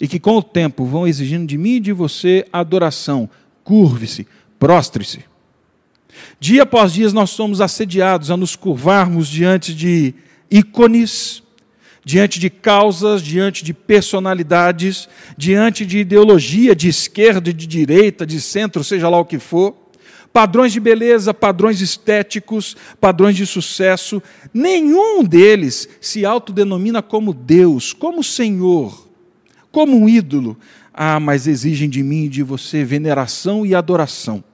e 0.00 0.08
que 0.08 0.18
com 0.18 0.38
o 0.38 0.42
tempo 0.42 0.84
vão 0.84 1.06
exigindo 1.06 1.46
de 1.46 1.56
mim 1.56 1.76
e 1.76 1.80
de 1.80 1.92
você 1.92 2.44
adoração. 2.52 3.30
Curve-se, 3.62 4.26
prostre-se. 4.58 5.20
Dia 6.40 6.64
após 6.64 6.92
dia 6.92 7.08
nós 7.12 7.30
somos 7.30 7.60
assediados 7.60 8.28
a 8.32 8.36
nos 8.36 8.56
curvarmos 8.56 9.28
diante 9.28 9.72
de 9.72 10.12
ícones, 10.50 11.44
diante 12.06 12.38
de 12.38 12.48
causas, 12.48 13.20
diante 13.20 13.64
de 13.64 13.74
personalidades, 13.74 15.08
diante 15.36 15.84
de 15.84 15.98
ideologia 15.98 16.72
de 16.72 16.88
esquerda 16.88 17.52
de 17.52 17.66
direita, 17.66 18.24
de 18.24 18.40
centro, 18.40 18.84
seja 18.84 19.08
lá 19.08 19.18
o 19.18 19.24
que 19.24 19.40
for, 19.40 19.74
padrões 20.32 20.72
de 20.72 20.78
beleza, 20.78 21.34
padrões 21.34 21.80
estéticos, 21.80 22.76
padrões 23.00 23.34
de 23.34 23.44
sucesso, 23.44 24.22
nenhum 24.54 25.24
deles 25.24 25.88
se 26.00 26.24
autodenomina 26.24 27.02
como 27.02 27.34
Deus, 27.34 27.92
como 27.92 28.22
Senhor, 28.22 29.08
como 29.72 30.00
um 30.00 30.08
ídolo. 30.08 30.56
Ah, 30.94 31.18
mas 31.18 31.48
exigem 31.48 31.90
de 31.90 32.04
mim 32.04 32.26
e 32.26 32.28
de 32.28 32.44
você 32.44 32.84
veneração 32.84 33.66
e 33.66 33.74
adoração. 33.74 34.44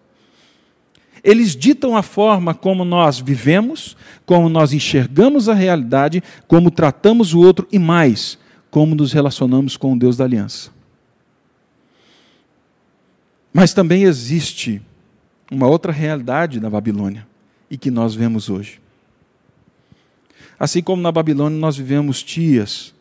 Eles 1.24 1.54
ditam 1.54 1.96
a 1.96 2.02
forma 2.02 2.52
como 2.52 2.84
nós 2.84 3.20
vivemos, 3.20 3.96
como 4.26 4.48
nós 4.48 4.72
enxergamos 4.72 5.48
a 5.48 5.54
realidade, 5.54 6.22
como 6.48 6.70
tratamos 6.70 7.32
o 7.32 7.40
outro 7.40 7.66
e 7.70 7.78
mais, 7.78 8.36
como 8.70 8.94
nos 8.94 9.12
relacionamos 9.12 9.76
com 9.76 9.92
o 9.92 9.98
Deus 9.98 10.16
da 10.16 10.24
aliança. 10.24 10.70
Mas 13.52 13.72
também 13.72 14.02
existe 14.02 14.82
uma 15.50 15.68
outra 15.68 15.92
realidade 15.92 16.58
na 16.58 16.68
Babilônia 16.68 17.26
e 17.70 17.76
que 17.76 17.90
nós 17.90 18.14
vemos 18.14 18.48
hoje. 18.48 18.80
Assim 20.58 20.82
como 20.82 21.02
na 21.02 21.12
Babilônia 21.12 21.58
nós 21.58 21.76
vivemos 21.76 22.22
tias 22.22 22.94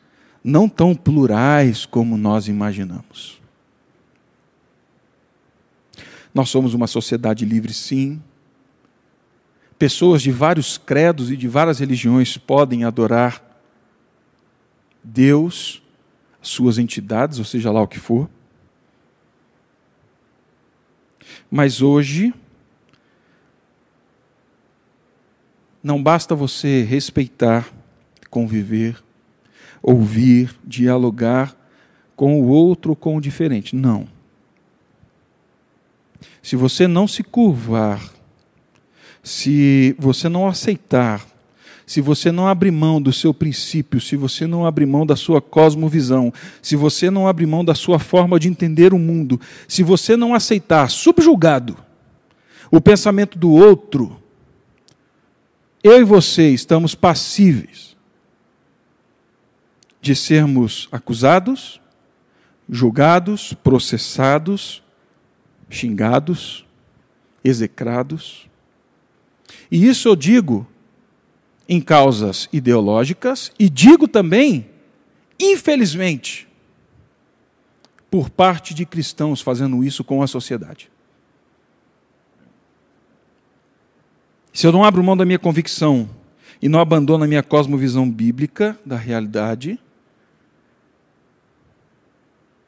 não 0.43 0.67
tão 0.67 0.93
plurais 0.93 1.85
como 1.85 2.17
nós 2.17 2.47
imaginamos. 2.47 3.40
Nós 6.33 6.49
somos 6.49 6.73
uma 6.73 6.87
sociedade 6.87 7.45
livre, 7.45 7.73
sim. 7.73 8.21
Pessoas 9.77 10.21
de 10.21 10.31
vários 10.31 10.77
credos 10.77 11.31
e 11.31 11.37
de 11.37 11.47
várias 11.47 11.79
religiões 11.79 12.37
podem 12.37 12.83
adorar 12.83 13.43
Deus, 15.03 15.81
suas 16.41 16.77
entidades, 16.77 17.39
ou 17.39 17.45
seja 17.45 17.71
lá 17.71 17.81
o 17.81 17.87
que 17.87 17.99
for. 17.99 18.29
Mas 21.49 21.81
hoje, 21.81 22.33
não 25.83 26.01
basta 26.01 26.35
você 26.35 26.83
respeitar, 26.83 27.69
conviver, 28.29 29.03
ouvir, 29.81 30.55
dialogar 30.63 31.55
com 32.15 32.39
o 32.39 32.47
outro, 32.47 32.95
com 32.95 33.17
o 33.17 33.21
diferente. 33.21 33.75
Não. 33.75 34.07
Se 36.41 36.55
você 36.55 36.87
não 36.87 37.07
se 37.07 37.23
curvar, 37.23 38.01
se 39.23 39.95
você 39.99 40.27
não 40.27 40.47
aceitar, 40.47 41.25
se 41.85 41.99
você 41.99 42.31
não 42.31 42.47
abrir 42.47 42.71
mão 42.71 43.01
do 43.01 43.11
seu 43.11 43.33
princípio, 43.33 43.99
se 43.99 44.15
você 44.15 44.47
não 44.47 44.65
abrir 44.65 44.85
mão 44.85 45.05
da 45.05 45.15
sua 45.15 45.41
cosmovisão, 45.41 46.33
se 46.61 46.75
você 46.75 47.11
não 47.11 47.27
abrir 47.27 47.45
mão 47.45 47.65
da 47.65 47.75
sua 47.75 47.99
forma 47.99 48.39
de 48.39 48.47
entender 48.47 48.93
o 48.93 48.99
mundo, 48.99 49.39
se 49.67 49.83
você 49.83 50.15
não 50.15 50.33
aceitar 50.33 50.89
subjugado 50.89 51.77
o 52.71 52.79
pensamento 52.79 53.37
do 53.37 53.51
outro, 53.51 54.17
eu 55.83 55.99
e 55.99 56.03
você 56.03 56.49
estamos 56.49 56.95
passíveis 56.95 57.97
de 60.01 60.15
sermos 60.15 60.87
acusados, 60.91 61.81
julgados, 62.69 63.53
processados 63.53 64.81
xingados, 65.71 66.65
execrados. 67.43 68.47
E 69.71 69.87
isso 69.87 70.07
eu 70.07 70.15
digo 70.15 70.67
em 71.67 71.81
causas 71.81 72.47
ideológicas 72.51 73.51
e 73.57 73.69
digo 73.69 74.07
também, 74.07 74.69
infelizmente, 75.39 76.47
por 78.11 78.29
parte 78.29 78.73
de 78.73 78.85
cristãos 78.85 79.41
fazendo 79.41 79.83
isso 79.83 80.03
com 80.03 80.21
a 80.21 80.27
sociedade. 80.27 80.91
Se 84.53 84.67
eu 84.67 84.71
não 84.73 84.83
abro 84.83 85.01
mão 85.01 85.15
da 85.15 85.25
minha 85.25 85.39
convicção 85.39 86.09
e 86.61 86.67
não 86.67 86.81
abandono 86.81 87.23
a 87.23 87.27
minha 87.27 87.41
cosmovisão 87.41 88.09
bíblica 88.09 88.77
da 88.85 88.97
realidade, 88.97 89.79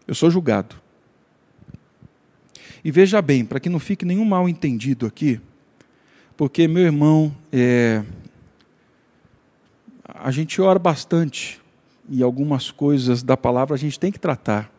eu 0.08 0.16
sou 0.16 0.32
julgado. 0.32 0.83
E 2.84 2.92
veja 2.92 3.22
bem, 3.22 3.46
para 3.46 3.60
que 3.60 3.70
não 3.70 3.80
fique 3.80 4.06
nenhum 4.06 4.26
mal 4.26 4.50
entendido 4.50 5.06
aqui, 5.06 5.40
porque 6.36 6.68
meu 6.68 6.84
irmão, 6.84 7.34
é, 7.52 8.04
a 10.06 10.32
gente 10.32 10.62
ora 10.62 10.78
bastante 10.78 11.62
e 12.10 12.22
algumas 12.22 12.72
coisas 12.72 13.24
da 13.24 13.38
palavra 13.38 13.76
a 13.76 13.78
gente 13.78 14.00
tem 14.00 14.12
que 14.12 14.20
tratar. 14.20 14.70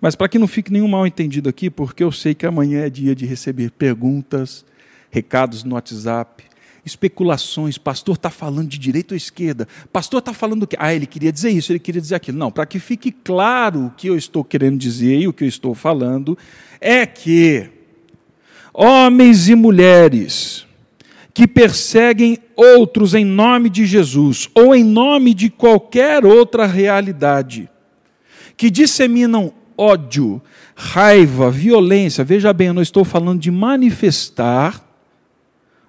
Mas 0.00 0.14
para 0.14 0.28
que 0.28 0.38
não 0.38 0.46
fique 0.48 0.72
nenhum 0.72 0.88
mal 0.88 1.06
entendido 1.06 1.48
aqui, 1.48 1.68
porque 1.68 2.02
eu 2.02 2.10
sei 2.10 2.34
que 2.34 2.46
amanhã 2.46 2.80
é 2.86 2.90
dia 2.90 3.14
de 3.14 3.26
receber 3.26 3.70
perguntas, 3.72 4.64
recados 5.10 5.62
no 5.64 5.74
WhatsApp, 5.74 6.44
especulações, 6.86 7.76
pastor 7.76 8.14
está 8.14 8.30
falando 8.30 8.68
de 8.68 8.78
direita 8.78 9.12
ou 9.12 9.16
esquerda, 9.16 9.66
pastor 9.92 10.20
está 10.20 10.32
falando 10.32 10.62
o 10.62 10.66
quê? 10.68 10.76
Ah, 10.78 10.94
ele 10.94 11.04
queria 11.04 11.32
dizer 11.32 11.50
isso, 11.50 11.72
ele 11.72 11.80
queria 11.80 12.00
dizer 12.00 12.14
aquilo. 12.14 12.38
Não, 12.38 12.50
para 12.50 12.64
que 12.64 12.78
fique 12.78 13.10
claro 13.10 13.86
o 13.86 13.90
que 13.90 14.06
eu 14.06 14.16
estou 14.16 14.44
querendo 14.44 14.78
dizer 14.78 15.18
e 15.18 15.26
o 15.26 15.32
que 15.32 15.42
eu 15.42 15.48
estou 15.48 15.74
falando, 15.74 16.38
é 16.80 17.04
que 17.04 17.68
homens 18.72 19.48
e 19.48 19.56
mulheres 19.56 20.64
que 21.34 21.48
perseguem 21.48 22.38
outros 22.54 23.14
em 23.14 23.24
nome 23.24 23.68
de 23.68 23.84
Jesus 23.84 24.48
ou 24.54 24.74
em 24.74 24.84
nome 24.84 25.34
de 25.34 25.50
qualquer 25.50 26.24
outra 26.24 26.66
realidade, 26.66 27.68
que 28.56 28.70
disseminam 28.70 29.52
ódio, 29.76 30.40
raiva, 30.74 31.50
violência, 31.50 32.24
veja 32.24 32.52
bem, 32.52 32.68
eu 32.68 32.74
não 32.74 32.80
estou 32.80 33.04
falando 33.04 33.40
de 33.40 33.50
manifestar 33.50 34.85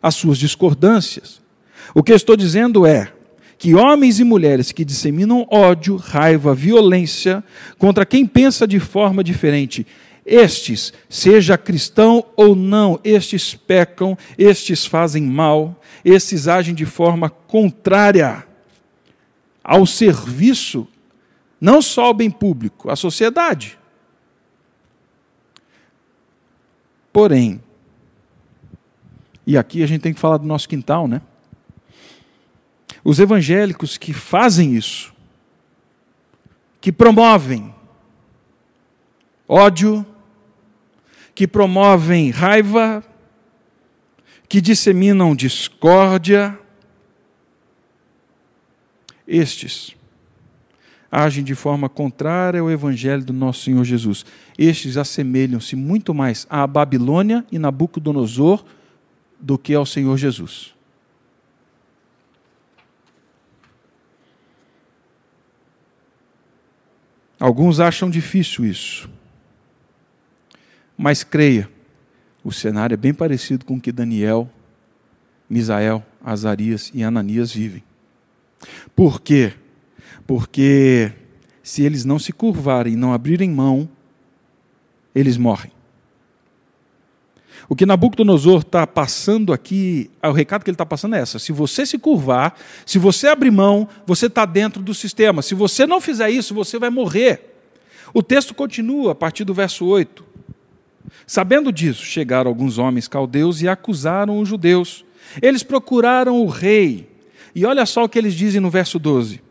as 0.07 0.15
suas 0.15 0.37
discordâncias. 0.37 1.41
O 1.93 2.01
que 2.01 2.13
estou 2.13 2.35
dizendo 2.35 2.85
é 2.85 3.11
que 3.57 3.73
homens 3.73 4.19
e 4.19 4.23
mulheres 4.23 4.71
que 4.71 4.85
disseminam 4.85 5.47
ódio, 5.49 5.95
raiva, 5.95 6.53
violência 6.53 7.43
contra 7.77 8.05
quem 8.05 8.25
pensa 8.25 8.67
de 8.67 8.79
forma 8.79 9.23
diferente, 9.23 9.85
Estes, 10.29 10.91
seja 11.07 11.57
cristão 11.57 12.25
ou 12.35 12.53
não, 12.53 12.99
estes 13.01 13.55
pecam, 13.55 14.17
estes 14.37 14.85
fazem 14.85 15.23
mal, 15.23 15.81
estes 16.03 16.49
agem 16.49 16.75
de 16.75 16.85
forma 16.85 17.29
contrária 17.29 18.45
ao 19.63 19.85
serviço, 19.85 20.85
não 21.61 21.81
só 21.81 22.07
ao 22.07 22.13
bem 22.13 22.29
público, 22.29 22.89
à 22.89 22.95
sociedade. 22.97 23.79
Porém, 27.13 27.63
e 29.47 29.57
aqui 29.57 29.81
a 29.81 29.87
gente 29.87 30.01
tem 30.01 30.13
que 30.13 30.19
falar 30.19 30.35
do 30.35 30.45
nosso 30.45 30.67
quintal, 30.67 31.07
né? 31.07 31.21
Os 33.01 33.17
evangélicos 33.17 33.97
que 33.97 34.11
fazem 34.11 34.75
isso, 34.75 35.13
que 36.81 36.91
promovem 36.91 37.73
ódio, 39.47 40.05
que 41.33 41.47
promovem 41.47 42.29
raiva, 42.29 43.01
que 44.49 44.59
disseminam 44.59 45.33
discórdia, 45.33 46.59
estes 49.25 49.95
agem 51.09 51.41
de 51.41 51.55
forma 51.55 51.87
contrária 51.87 52.59
ao 52.59 52.69
evangelho 52.69 53.23
do 53.23 53.31
nosso 53.31 53.63
Senhor 53.63 53.85
Jesus. 53.85 54.25
Estes 54.57 54.97
assemelham-se 54.97 55.73
muito 55.73 56.13
mais 56.13 56.45
à 56.49 56.67
Babilônia 56.67 57.45
e 57.49 57.57
Nabucodonosor 57.57 58.65
do 59.39 59.58
que 59.58 59.74
ao 59.74 59.86
Senhor 59.86 60.17
Jesus. 60.17 60.75
Alguns 67.39 67.79
acham 67.79 68.10
difícil 68.10 68.65
isso. 68.65 69.10
Mas 70.98 71.24
creia, 71.24 71.70
o 72.44 72.51
cenário 72.51 72.96
é 72.96 72.98
bem 72.98 73.13
parecido 73.13 73.63
com 73.63 73.75
o 73.75 73.82
que 73.82 73.91
Daniel, 73.91 74.50
Misael, 75.48 76.03
Azarias 76.24 76.91
e 76.94 77.03
Ananias 77.03 77.51
vivem. 77.51 77.84
Por 78.96 79.22
quê? 79.22 79.53
Porque 80.25 81.13
se 81.62 81.84
eles 81.84 82.03
não 82.03 82.17
se 82.17 82.34
curvarem, 82.34 82.96
não 82.96 83.13
abrirem 83.13 83.51
mão, 83.51 83.88
eles 85.13 85.38
morrem. 85.38 85.72
O 87.69 87.75
que 87.75 87.86
Nabucodonosor 87.86 88.62
está 88.62 88.88
passando 88.88 89.51
aqui, 89.51 90.09
o 90.24 90.31
recado 90.31 90.63
que 90.63 90.69
ele 90.69 90.75
está 90.75 90.86
passando 90.86 91.15
é 91.15 91.19
essa: 91.19 91.38
se 91.38 91.51
você 91.51 91.86
se 91.86 91.97
curvar, 91.97 92.57
se 92.86 92.97
você 92.97 93.27
abrir 93.27 93.51
mão, 93.51 93.88
você 94.05 94.27
está 94.27 94.45
dentro 94.45 94.81
do 94.81 94.93
sistema. 94.93 95.41
Se 95.41 95.53
você 95.53 95.86
não 95.86 96.00
fizer 96.00 96.29
isso, 96.29 96.53
você 96.53 96.79
vai 96.79 96.89
morrer. 96.89 97.55
O 98.13 98.24
texto 98.24 98.53
continua 98.53 99.12
a 99.12 99.15
partir 99.15 99.43
do 99.43 99.53
verso 99.53 99.86
8. 99.86 100.25
Sabendo 101.25 101.71
disso, 101.71 102.03
chegaram 102.03 102.50
alguns 102.50 102.77
homens 102.77 103.07
caldeus 103.07 103.62
e 103.62 103.67
acusaram 103.67 104.39
os 104.39 104.47
judeus. 104.47 105.03
Eles 105.41 105.62
procuraram 105.62 106.41
o 106.41 106.47
rei. 106.47 107.09
E 107.53 107.65
olha 107.65 107.86
só 107.86 108.03
o 108.05 108.09
que 108.09 108.17
eles 108.17 108.33
dizem 108.33 108.62
no 108.62 108.69
verso 108.69 108.97
12. 108.97 109.41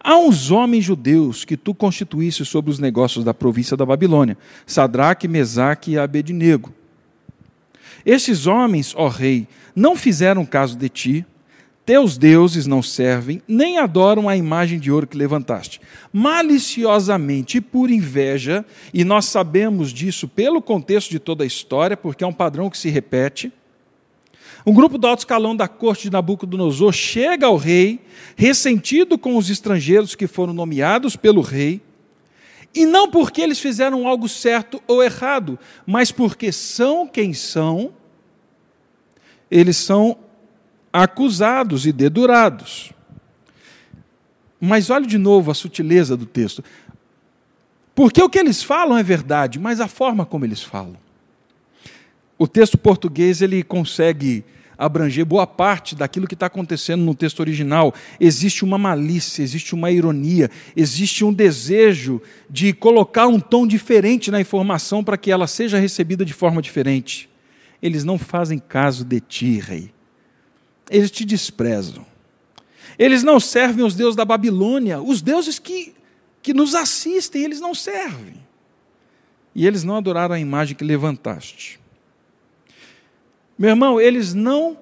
Há 0.00 0.18
uns 0.18 0.50
homens 0.50 0.84
judeus 0.84 1.44
que 1.44 1.56
tu 1.56 1.74
constituísse 1.74 2.44
sobre 2.44 2.70
os 2.70 2.78
negócios 2.78 3.24
da 3.24 3.32
província 3.32 3.76
da 3.76 3.86
Babilônia, 3.86 4.36
Sadraque, 4.66 5.28
Mesaque 5.28 5.92
e 5.92 5.98
Abednego. 5.98 6.72
Estes 8.06 8.46
homens, 8.46 8.94
ó 8.96 9.08
rei, 9.08 9.48
não 9.74 9.96
fizeram 9.96 10.46
caso 10.46 10.78
de 10.78 10.88
ti, 10.88 11.26
teus 11.84 12.16
deuses 12.16 12.64
não 12.64 12.82
servem, 12.82 13.42
nem 13.48 13.78
adoram 13.78 14.28
a 14.28 14.36
imagem 14.36 14.78
de 14.78 14.92
ouro 14.92 15.08
que 15.08 15.16
levantaste. 15.16 15.80
Maliciosamente 16.12 17.60
por 17.60 17.90
inveja, 17.90 18.64
e 18.94 19.04
nós 19.04 19.24
sabemos 19.24 19.92
disso 19.92 20.28
pelo 20.28 20.62
contexto 20.62 21.10
de 21.10 21.18
toda 21.18 21.42
a 21.42 21.46
história, 21.46 21.96
porque 21.96 22.22
é 22.22 22.26
um 22.26 22.32
padrão 22.32 22.70
que 22.70 22.78
se 22.78 22.88
repete. 22.88 23.52
Um 24.64 24.72
grupo 24.72 24.98
do 24.98 25.06
alto 25.06 25.20
escalão 25.20 25.54
da 25.54 25.68
corte 25.68 26.04
de 26.04 26.12
Nabucodonosor 26.12 26.92
chega 26.92 27.46
ao 27.46 27.56
rei, 27.56 28.00
ressentido 28.36 29.16
com 29.18 29.36
os 29.36 29.50
estrangeiros 29.50 30.14
que 30.14 30.26
foram 30.26 30.52
nomeados 30.52 31.16
pelo 31.16 31.40
rei, 31.40 31.80
e 32.74 32.84
não 32.84 33.10
porque 33.10 33.40
eles 33.40 33.58
fizeram 33.58 34.06
algo 34.06 34.28
certo 34.28 34.82
ou 34.86 35.02
errado, 35.02 35.58
mas 35.86 36.12
porque 36.12 36.52
são 36.52 37.06
quem 37.06 37.32
são, 37.32 37.94
eles 39.50 39.76
são 39.76 40.18
acusados 40.92 41.86
e 41.86 41.92
dedurados. 41.92 42.92
Mas 44.60 44.90
olhe 44.90 45.06
de 45.06 45.18
novo 45.18 45.50
a 45.50 45.54
sutileza 45.54 46.16
do 46.16 46.26
texto. 46.26 46.64
Porque 47.94 48.22
o 48.22 48.28
que 48.28 48.38
eles 48.38 48.62
falam 48.62 48.96
é 48.96 49.02
verdade, 49.02 49.58
mas 49.58 49.80
a 49.80 49.88
forma 49.88 50.26
como 50.26 50.44
eles 50.44 50.62
falam. 50.62 50.96
O 52.38 52.46
texto 52.46 52.76
português 52.76 53.40
ele 53.40 53.62
consegue 53.62 54.44
abranger 54.78 55.24
boa 55.24 55.46
parte 55.46 55.94
daquilo 55.94 56.26
que 56.26 56.34
está 56.34 56.46
acontecendo 56.46 57.02
no 57.02 57.14
texto 57.14 57.40
original. 57.40 57.94
Existe 58.20 58.64
uma 58.64 58.76
malícia, 58.76 59.42
existe 59.42 59.74
uma 59.74 59.90
ironia, 59.90 60.50
existe 60.76 61.24
um 61.24 61.32
desejo 61.32 62.20
de 62.48 62.72
colocar 62.72 63.26
um 63.26 63.40
tom 63.40 63.66
diferente 63.66 64.30
na 64.30 64.40
informação 64.40 65.02
para 65.02 65.16
que 65.16 65.30
ela 65.30 65.46
seja 65.46 65.78
recebida 65.78 66.24
de 66.24 66.34
forma 66.34 66.60
diferente. 66.60 67.28
Eles 67.82 68.04
não 68.04 68.18
fazem 68.18 68.58
caso 68.58 69.04
de 69.04 69.20
ti, 69.20 69.58
rei. 69.58 69.92
Eles 70.90 71.10
te 71.10 71.24
desprezam. 71.24 72.06
Eles 72.98 73.22
não 73.22 73.38
servem 73.38 73.84
os 73.84 73.94
deuses 73.94 74.16
da 74.16 74.24
Babilônia, 74.24 75.00
os 75.00 75.20
deuses 75.20 75.58
que, 75.58 75.94
que 76.40 76.54
nos 76.54 76.74
assistem, 76.74 77.44
eles 77.44 77.60
não 77.60 77.74
servem. 77.74 78.44
E 79.54 79.66
eles 79.66 79.84
não 79.84 79.96
adoraram 79.96 80.34
a 80.34 80.38
imagem 80.38 80.76
que 80.76 80.84
levantaste. 80.84 81.80
Meu 83.58 83.70
irmão, 83.70 84.00
eles 84.00 84.34
não 84.34 84.78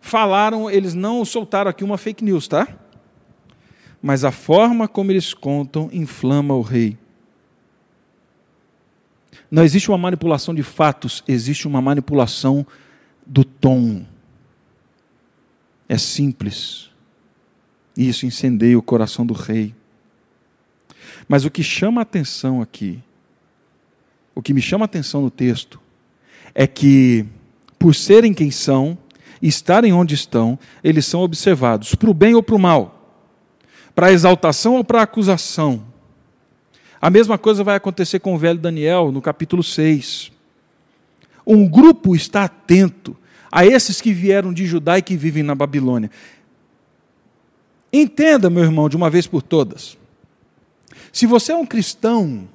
falaram, 0.00 0.70
eles 0.70 0.94
não 0.94 1.24
soltaram 1.24 1.70
aqui 1.70 1.84
uma 1.84 1.98
fake 1.98 2.24
news, 2.24 2.48
tá? 2.48 2.66
Mas 4.00 4.24
a 4.24 4.32
forma 4.32 4.88
como 4.88 5.12
eles 5.12 5.34
contam 5.34 5.90
inflama 5.92 6.54
o 6.54 6.62
rei. 6.62 6.96
Não 9.50 9.64
existe 9.64 9.88
uma 9.90 9.98
manipulação 9.98 10.54
de 10.54 10.62
fatos, 10.62 11.24
existe 11.26 11.66
uma 11.66 11.80
manipulação 11.80 12.66
do 13.26 13.44
tom. 13.44 14.04
É 15.88 15.96
simples. 15.96 16.90
E 17.96 18.08
isso 18.08 18.26
incendeia 18.26 18.78
o 18.78 18.82
coração 18.82 19.24
do 19.24 19.34
rei. 19.34 19.74
Mas 21.26 21.44
o 21.44 21.50
que 21.50 21.62
chama 21.62 22.00
a 22.00 22.02
atenção 22.02 22.60
aqui, 22.60 23.02
o 24.34 24.42
que 24.42 24.54
me 24.54 24.62
chama 24.62 24.84
a 24.84 24.86
atenção 24.86 25.22
no 25.22 25.30
texto, 25.30 25.80
é 26.54 26.66
que, 26.66 27.26
por 27.78 27.94
serem 27.94 28.34
quem 28.34 28.50
são, 28.50 28.96
estarem 29.40 29.92
onde 29.92 30.14
estão, 30.14 30.58
eles 30.82 31.06
são 31.06 31.20
observados, 31.20 31.94
para 31.94 32.10
o 32.10 32.14
bem 32.14 32.34
ou 32.34 32.42
para 32.42 32.54
o 32.54 32.58
mal, 32.58 33.24
para 33.94 34.08
a 34.08 34.12
exaltação 34.12 34.76
ou 34.76 34.84
para 34.84 35.00
a 35.00 35.04
acusação. 35.04 35.84
A 37.00 37.10
mesma 37.10 37.38
coisa 37.38 37.62
vai 37.62 37.76
acontecer 37.76 38.18
com 38.18 38.34
o 38.34 38.38
velho 38.38 38.58
Daniel 38.58 39.12
no 39.12 39.22
capítulo 39.22 39.62
6. 39.62 40.32
Um 41.46 41.68
grupo 41.68 42.14
está 42.14 42.44
atento 42.44 43.16
a 43.50 43.64
esses 43.64 44.00
que 44.00 44.12
vieram 44.12 44.52
de 44.52 44.66
Judá 44.66 44.98
e 44.98 45.02
que 45.02 45.16
vivem 45.16 45.42
na 45.42 45.54
Babilônia. 45.54 46.10
Entenda, 47.92 48.50
meu 48.50 48.62
irmão, 48.64 48.88
de 48.88 48.96
uma 48.96 49.08
vez 49.08 49.26
por 49.26 49.42
todas. 49.42 49.96
Se 51.12 51.24
você 51.24 51.52
é 51.52 51.56
um 51.56 51.64
cristão, 51.64 52.46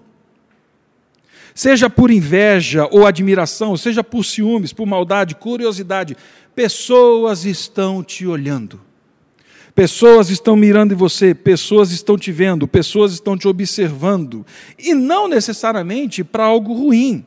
seja 1.55 1.89
por 1.89 2.11
inveja 2.11 2.87
ou 2.91 3.07
admiração, 3.07 3.75
seja 3.75 4.03
por 4.03 4.23
ciúmes, 4.23 4.73
por 4.73 4.85
maldade, 4.85 5.35
curiosidade, 5.35 6.15
pessoas 6.53 7.45
estão 7.45 8.03
te 8.03 8.27
olhando. 8.27 8.79
Pessoas 9.75 10.29
estão 10.29 10.55
mirando 10.55 10.93
em 10.93 10.97
você, 10.97 11.33
pessoas 11.33 11.91
estão 11.91 12.15
te 12.17 12.31
vendo, 12.31 12.67
pessoas 12.67 13.13
estão 13.13 13.35
te 13.35 13.47
observando. 13.47 14.45
E 14.77 14.93
não 14.93 15.27
necessariamente 15.27 16.23
para 16.23 16.45
algo 16.45 16.73
ruim. 16.73 17.25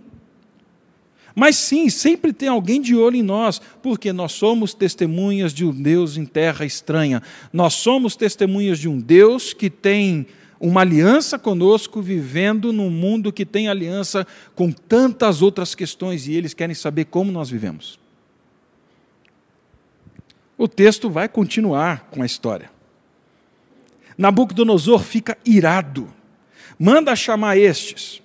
Mas 1.34 1.56
sim, 1.56 1.90
sempre 1.90 2.32
tem 2.32 2.48
alguém 2.48 2.80
de 2.80 2.96
olho 2.96 3.16
em 3.16 3.22
nós, 3.22 3.60
porque 3.82 4.12
nós 4.12 4.32
somos 4.32 4.72
testemunhas 4.72 5.52
de 5.52 5.66
um 5.66 5.70
Deus 5.70 6.16
em 6.16 6.24
terra 6.24 6.64
estranha. 6.64 7.22
Nós 7.52 7.74
somos 7.74 8.16
testemunhas 8.16 8.78
de 8.78 8.88
um 8.88 8.98
Deus 8.98 9.52
que 9.52 9.68
tem 9.68 10.26
uma 10.58 10.80
aliança 10.80 11.38
conosco, 11.38 12.00
vivendo 12.00 12.72
num 12.72 12.88
mundo 12.88 13.32
que 13.32 13.44
tem 13.44 13.68
aliança 13.68 14.26
com 14.54 14.70
tantas 14.70 15.42
outras 15.42 15.74
questões, 15.74 16.26
e 16.26 16.32
eles 16.32 16.54
querem 16.54 16.74
saber 16.74 17.04
como 17.06 17.30
nós 17.30 17.50
vivemos. 17.50 18.05
O 20.58 20.66
texto 20.66 21.10
vai 21.10 21.28
continuar 21.28 22.08
com 22.10 22.22
a 22.22 22.26
história. 22.26 22.70
Nabucodonosor 24.16 25.00
fica 25.00 25.36
irado, 25.44 26.08
manda 26.78 27.14
chamar 27.14 27.58
estes. 27.58 28.22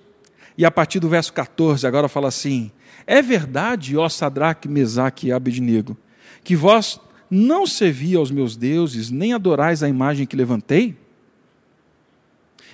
E 0.56 0.64
a 0.64 0.70
partir 0.70 1.00
do 1.00 1.08
verso 1.08 1.32
14, 1.32 1.86
agora 1.86 2.08
fala 2.08 2.28
assim: 2.28 2.70
É 3.06 3.20
verdade, 3.20 3.96
ó 3.96 4.08
Sadraque, 4.08 4.68
Mesaque 4.68 5.26
e 5.26 5.32
Abednego, 5.32 5.96
que 6.42 6.56
vós 6.56 6.98
não 7.30 7.66
servi 7.66 8.14
aos 8.14 8.30
meus 8.30 8.56
deuses, 8.56 9.10
nem 9.10 9.32
adorais 9.32 9.82
a 9.82 9.88
imagem 9.88 10.26
que 10.26 10.36
levantei? 10.36 10.96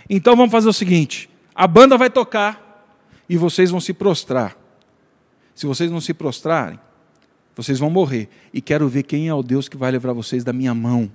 Então 0.09 0.37
vamos 0.37 0.53
fazer 0.53 0.69
o 0.69 0.73
seguinte: 0.73 1.29
a 1.55 1.67
banda 1.67 1.97
vai 1.97 2.11
tocar, 2.11 2.95
e 3.29 3.37
vocês 3.37 3.71
vão 3.71 3.81
se 3.81 3.93
prostrar. 3.93 4.57
Se 5.55 5.67
vocês 5.67 5.91
não 5.91 6.01
se 6.01 6.15
prostrarem, 6.15 6.79
vocês 7.59 7.81
vão 7.81 7.91
morrer. 7.91 8.29
E 8.55 8.61
quero 8.61 8.89
ver 8.89 9.03
quem 9.03 9.27
é 9.27 9.35
o 9.35 9.43
Deus 9.43 9.69
que 9.69 9.77
vai 9.77 9.91
livrar 9.91 10.15
vocês 10.15 10.45
da 10.45 10.53
minha 10.53 10.73
mão. 10.73 11.11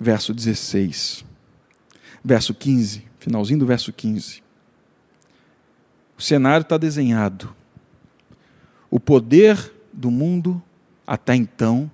Verso 0.00 0.32
16. 0.32 1.26
Verso 2.24 2.54
15. 2.54 3.04
Finalzinho 3.18 3.58
do 3.58 3.66
verso 3.66 3.92
15. 3.92 4.42
O 6.16 6.22
cenário 6.22 6.62
está 6.62 6.78
desenhado. 6.78 7.54
O 8.90 8.98
poder 8.98 9.74
do 9.92 10.10
mundo, 10.10 10.62
até 11.06 11.34
então, 11.34 11.90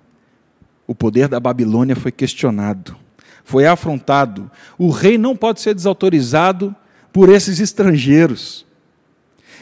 o 0.87 0.95
poder 0.95 1.27
da 1.27 1.39
Babilônia 1.39 1.97
foi 1.97 2.13
questionado, 2.13 2.95
foi 3.43 3.67
afrontado. 3.67 4.49
O 4.77 4.89
rei 4.89 5.17
não 5.17 5.35
pode 5.35 5.59
ser 5.59 5.73
desautorizado 5.73 6.73
por 7.11 7.27
esses 7.27 7.59
estrangeiros. 7.59 8.65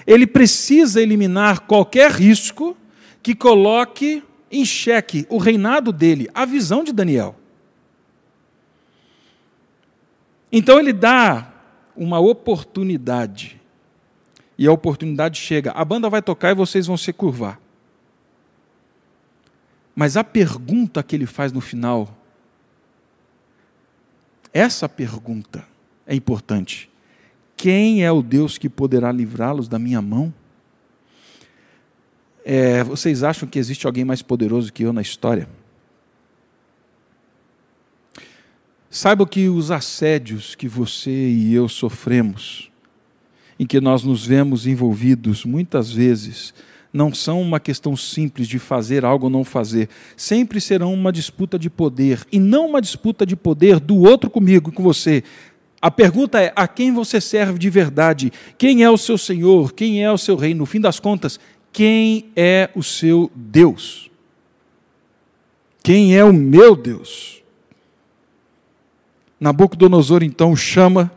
Ele 0.06 0.28
precisa 0.28 1.02
eliminar 1.02 1.62
qualquer 1.62 2.12
risco 2.12 2.78
que 3.22 3.34
coloque 3.34 4.24
em 4.52 4.66
xeque 4.66 5.26
o 5.30 5.38
reinado 5.38 5.92
dele, 5.92 6.30
a 6.34 6.46
visão 6.46 6.84
de 6.84 6.92
Daniel. 6.92 7.36
Então 10.52 10.78
ele 10.80 10.94
dá 10.94 11.52
uma 11.96 12.20
oportunidade. 12.20 13.60
E 14.56 14.68
a 14.68 14.72
oportunidade 14.72 15.40
chega. 15.40 15.72
A 15.72 15.84
banda 15.84 16.10
vai 16.10 16.22
tocar 16.22 16.52
e 16.52 16.56
vocês 16.56 16.86
vão 16.86 16.96
se 16.96 17.12
curvar. 17.12 17.60
Mas 19.96 20.16
a 20.16 20.24
pergunta 20.24 21.02
que 21.02 21.16
ele 21.16 21.26
faz 21.26 21.52
no 21.52 21.62
final, 21.62 22.16
essa 24.54 24.88
pergunta 24.88 25.66
é 26.06 26.16
importante. 26.16 26.90
Quem 27.56 28.04
é 28.04 28.12
o 28.12 28.22
Deus 28.22 28.58
que 28.58 28.70
poderá 28.70 29.12
livrá-los 29.12 29.68
da 29.68 29.80
minha 29.80 30.02
mão? 30.02 30.34
É, 32.46 32.84
vocês 32.84 33.24
acham 33.24 33.48
que 33.48 33.58
existe 33.58 33.88
alguém 33.88 34.04
mais 34.04 34.22
poderoso 34.22 34.72
que 34.72 34.84
eu 34.84 34.92
na 34.92 35.02
história? 35.02 35.48
Saiba 38.90 39.26
que 39.26 39.48
os 39.50 39.72
assédios 39.72 40.54
que 40.54 40.68
você 40.68 41.10
e 41.10 41.54
eu 41.54 41.68
sofremos, 41.68 42.70
em 43.58 43.66
que 43.66 43.82
nós 43.82 44.04
nos 44.04 44.26
vemos 44.26 44.68
envolvidos 44.68 45.46
muitas 45.46 45.92
vezes, 45.92 46.54
não 46.94 47.12
são 47.12 47.42
uma 47.42 47.60
questão 47.60 47.98
simples 47.98 48.48
de 48.48 48.60
fazer 48.60 49.04
algo 49.04 49.26
ou 49.26 49.32
não 49.32 49.44
fazer. 49.44 49.90
Sempre 50.16 50.62
serão 50.62 50.94
uma 50.94 51.12
disputa 51.12 51.58
de 51.58 51.72
poder. 51.72 52.24
E 52.32 52.40
não 52.40 52.68
uma 52.68 52.80
disputa 52.80 53.26
de 53.26 53.36
poder 53.36 53.80
do 53.80 53.98
outro 53.98 54.30
comigo 54.30 54.70
e 54.70 54.74
com 54.74 54.84
você, 54.84 55.24
a 55.84 55.92
pergunta 55.92 56.42
é: 56.42 56.54
a 56.56 56.66
quem 56.66 56.94
você 56.94 57.20
serve 57.20 57.60
de 57.60 57.70
verdade? 57.70 58.32
Quem 58.58 58.86
é 58.86 58.90
o 58.90 58.98
seu 58.98 59.18
Senhor? 59.18 59.74
Quem 59.74 60.02
é 60.02 60.10
o 60.10 60.18
seu 60.18 60.38
rei? 60.38 60.54
No 60.54 60.66
fim 60.66 60.80
das 60.80 60.98
contas, 60.98 61.38
quem 61.74 62.32
é 62.38 62.70
o 62.74 62.82
seu 62.82 63.30
Deus? 63.36 64.10
Quem 65.84 66.16
é 66.16 66.24
o 66.24 66.32
meu 66.32 66.74
Deus? 66.74 67.44
Nabucodonosor 69.38 70.24
então 70.24 70.56
chama 70.56 71.12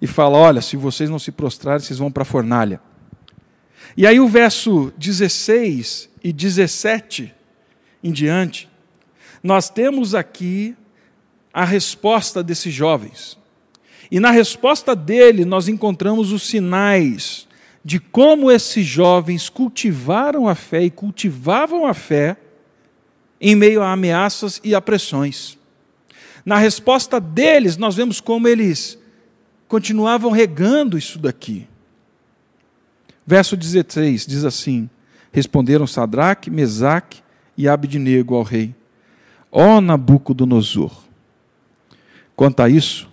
e 0.00 0.08
fala: 0.08 0.36
Olha, 0.36 0.60
se 0.60 0.76
vocês 0.76 1.08
não 1.08 1.20
se 1.20 1.30
prostrarem, 1.30 1.78
vocês 1.78 2.00
vão 2.00 2.10
para 2.10 2.22
a 2.22 2.26
fornalha. 2.26 2.80
E 3.96 4.04
aí 4.04 4.18
o 4.18 4.26
verso 4.26 4.92
16 4.98 6.10
e 6.24 6.32
17 6.32 7.32
em 8.02 8.10
diante, 8.10 8.68
nós 9.44 9.70
temos 9.70 10.12
aqui 10.12 10.74
a 11.54 11.64
resposta 11.64 12.42
desses 12.42 12.74
jovens. 12.74 13.40
E 14.12 14.20
na 14.20 14.30
resposta 14.30 14.94
dele, 14.94 15.42
nós 15.42 15.68
encontramos 15.68 16.32
os 16.32 16.42
sinais 16.42 17.48
de 17.82 17.98
como 17.98 18.50
esses 18.50 18.84
jovens 18.84 19.48
cultivaram 19.48 20.46
a 20.46 20.54
fé 20.54 20.82
e 20.82 20.90
cultivavam 20.90 21.86
a 21.86 21.94
fé 21.94 22.36
em 23.40 23.56
meio 23.56 23.80
a 23.80 23.90
ameaças 23.90 24.60
e 24.62 24.74
a 24.74 24.82
pressões. 24.82 25.58
Na 26.44 26.58
resposta 26.58 27.18
deles, 27.18 27.78
nós 27.78 27.94
vemos 27.94 28.20
como 28.20 28.46
eles 28.46 28.98
continuavam 29.66 30.30
regando 30.30 30.98
isso 30.98 31.18
daqui. 31.18 31.66
Verso 33.26 33.56
16 33.56 34.26
diz 34.26 34.44
assim: 34.44 34.90
Responderam 35.32 35.86
Sadraque, 35.86 36.50
Mesaque 36.50 37.22
e 37.56 37.66
Abidnego 37.66 38.34
ao 38.34 38.42
rei: 38.42 38.74
Ó 39.50 39.80
Nabucodonosor, 39.80 40.92
quanto 42.36 42.60
a 42.60 42.68
isso, 42.68 43.10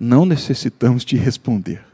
não 0.00 0.24
necessitamos 0.24 1.04
te 1.04 1.14
responder. 1.14 1.84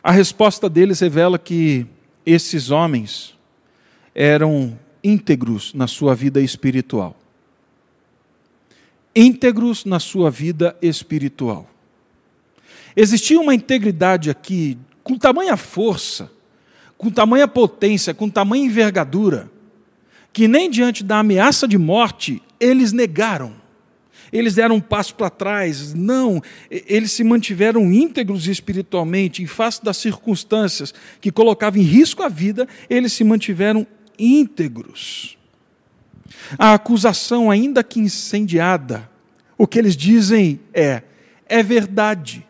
A 0.00 0.12
resposta 0.12 0.68
deles 0.68 1.00
revela 1.00 1.36
que 1.36 1.84
esses 2.24 2.70
homens 2.70 3.36
eram 4.14 4.78
íntegros 5.02 5.74
na 5.74 5.88
sua 5.88 6.14
vida 6.14 6.40
espiritual. 6.40 7.16
Íntegros 9.14 9.84
na 9.84 9.98
sua 9.98 10.30
vida 10.30 10.76
espiritual. 10.80 11.68
Existia 12.94 13.40
uma 13.40 13.54
integridade 13.54 14.30
aqui 14.30 14.78
com 15.02 15.18
tamanha 15.18 15.56
força, 15.56 16.30
com 16.96 17.10
tamanha 17.10 17.48
potência, 17.48 18.14
com 18.14 18.30
tamanha 18.30 18.64
envergadura, 18.64 19.50
que 20.32 20.46
nem 20.46 20.70
diante 20.70 21.02
da 21.02 21.18
ameaça 21.18 21.66
de 21.66 21.78
morte 21.78 22.42
eles 22.58 22.92
negaram. 22.92 23.60
Eles 24.32 24.54
deram 24.54 24.76
um 24.76 24.80
passo 24.80 25.14
para 25.14 25.28
trás. 25.28 25.92
Não, 25.92 26.40
eles 26.70 27.12
se 27.12 27.24
mantiveram 27.24 27.92
íntegros 27.92 28.46
espiritualmente, 28.46 29.42
em 29.42 29.46
face 29.46 29.82
das 29.82 29.96
circunstâncias 29.96 30.94
que 31.20 31.32
colocavam 31.32 31.80
em 31.80 31.84
risco 31.84 32.22
a 32.22 32.28
vida, 32.28 32.68
eles 32.88 33.12
se 33.12 33.24
mantiveram 33.24 33.86
íntegros. 34.18 35.36
A 36.58 36.74
acusação, 36.74 37.50
ainda 37.50 37.82
que 37.82 37.98
incendiada, 37.98 39.10
o 39.58 39.66
que 39.66 39.78
eles 39.78 39.96
dizem 39.96 40.60
é: 40.72 41.02
é 41.46 41.62
verdade. 41.62 42.46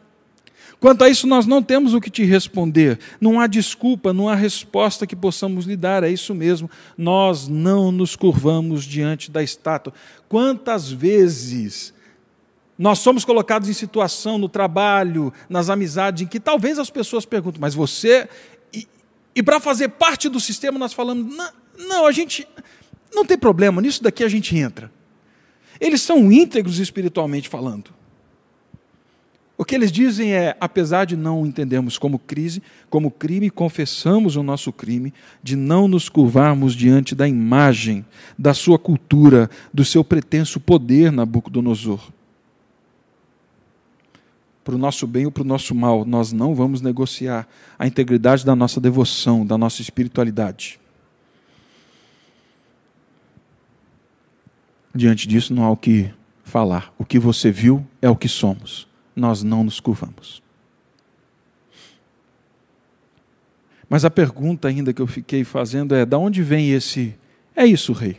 Quanto 0.80 1.04
a 1.04 1.10
isso, 1.10 1.26
nós 1.26 1.46
não 1.46 1.62
temos 1.62 1.92
o 1.92 2.00
que 2.00 2.08
te 2.08 2.24
responder. 2.24 2.98
Não 3.20 3.38
há 3.38 3.46
desculpa, 3.46 4.14
não 4.14 4.30
há 4.30 4.34
resposta 4.34 5.06
que 5.06 5.14
possamos 5.14 5.66
lhe 5.66 5.76
dar. 5.76 6.02
É 6.02 6.08
isso 6.08 6.34
mesmo. 6.34 6.70
Nós 6.96 7.46
não 7.46 7.92
nos 7.92 8.16
curvamos 8.16 8.84
diante 8.84 9.30
da 9.30 9.42
estátua. 9.42 9.92
Quantas 10.26 10.90
vezes 10.90 11.92
nós 12.78 12.98
somos 13.00 13.26
colocados 13.26 13.68
em 13.68 13.74
situação 13.74 14.38
no 14.38 14.48
trabalho, 14.48 15.30
nas 15.50 15.68
amizades, 15.68 16.22
em 16.22 16.26
que 16.26 16.40
talvez 16.40 16.78
as 16.78 16.88
pessoas 16.88 17.26
perguntam, 17.26 17.60
mas 17.60 17.74
você. 17.74 18.26
E, 18.72 18.88
e 19.34 19.42
para 19.42 19.60
fazer 19.60 19.90
parte 19.90 20.30
do 20.30 20.40
sistema, 20.40 20.78
nós 20.78 20.94
falamos, 20.94 21.36
não, 21.36 21.50
não, 21.86 22.06
a 22.06 22.12
gente. 22.12 22.48
Não 23.12 23.26
tem 23.26 23.36
problema, 23.36 23.82
nisso 23.82 24.02
daqui 24.02 24.24
a 24.24 24.28
gente 24.28 24.56
entra. 24.56 24.90
Eles 25.78 26.00
são 26.00 26.32
íntegros 26.32 26.78
espiritualmente 26.78 27.50
falando. 27.50 27.99
O 29.60 29.64
que 29.66 29.74
eles 29.74 29.92
dizem 29.92 30.32
é: 30.32 30.56
apesar 30.58 31.04
de 31.04 31.18
não 31.18 31.44
entendermos 31.44 31.98
como 31.98 32.18
crise, 32.18 32.62
como 32.88 33.10
crime, 33.10 33.50
confessamos 33.50 34.34
o 34.34 34.42
nosso 34.42 34.72
crime 34.72 35.12
de 35.42 35.54
não 35.54 35.86
nos 35.86 36.08
curvarmos 36.08 36.74
diante 36.74 37.14
da 37.14 37.28
imagem, 37.28 38.02
da 38.38 38.54
sua 38.54 38.78
cultura, 38.78 39.50
do 39.70 39.84
seu 39.84 40.02
pretenso 40.02 40.58
poder, 40.58 41.12
Nabucodonosor. 41.12 42.00
Para 44.64 44.76
o 44.76 44.78
nosso 44.78 45.06
bem 45.06 45.26
ou 45.26 45.30
para 45.30 45.42
o 45.42 45.46
nosso 45.46 45.74
mal, 45.74 46.06
nós 46.06 46.32
não 46.32 46.54
vamos 46.54 46.80
negociar 46.80 47.46
a 47.78 47.86
integridade 47.86 48.46
da 48.46 48.56
nossa 48.56 48.80
devoção, 48.80 49.44
da 49.44 49.58
nossa 49.58 49.82
espiritualidade. 49.82 50.80
Diante 54.94 55.28
disso, 55.28 55.52
não 55.52 55.64
há 55.64 55.70
o 55.70 55.76
que 55.76 56.10
falar. 56.44 56.94
O 56.96 57.04
que 57.04 57.18
você 57.18 57.50
viu 57.50 57.86
é 58.00 58.08
o 58.08 58.16
que 58.16 58.26
somos 58.26 58.88
nós 59.20 59.42
não 59.42 59.62
nos 59.62 59.78
curvamos. 59.78 60.42
Mas 63.88 64.04
a 64.04 64.10
pergunta 64.10 64.68
ainda 64.68 64.92
que 64.92 65.02
eu 65.02 65.06
fiquei 65.06 65.44
fazendo 65.44 65.94
é: 65.94 66.06
da 66.06 66.16
onde 66.16 66.42
vem 66.42 66.70
esse. 66.70 67.14
É 67.54 67.66
isso, 67.66 67.92
rei. 67.92 68.18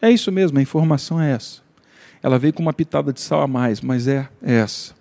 É 0.00 0.10
isso 0.10 0.32
mesmo, 0.32 0.58
a 0.58 0.62
informação 0.62 1.20
é 1.20 1.30
essa. 1.30 1.60
Ela 2.22 2.38
veio 2.38 2.54
com 2.54 2.62
uma 2.62 2.72
pitada 2.72 3.12
de 3.12 3.20
sal 3.20 3.42
a 3.42 3.46
mais, 3.46 3.82
mas 3.82 4.08
é, 4.08 4.28
é 4.42 4.54
essa. 4.54 4.94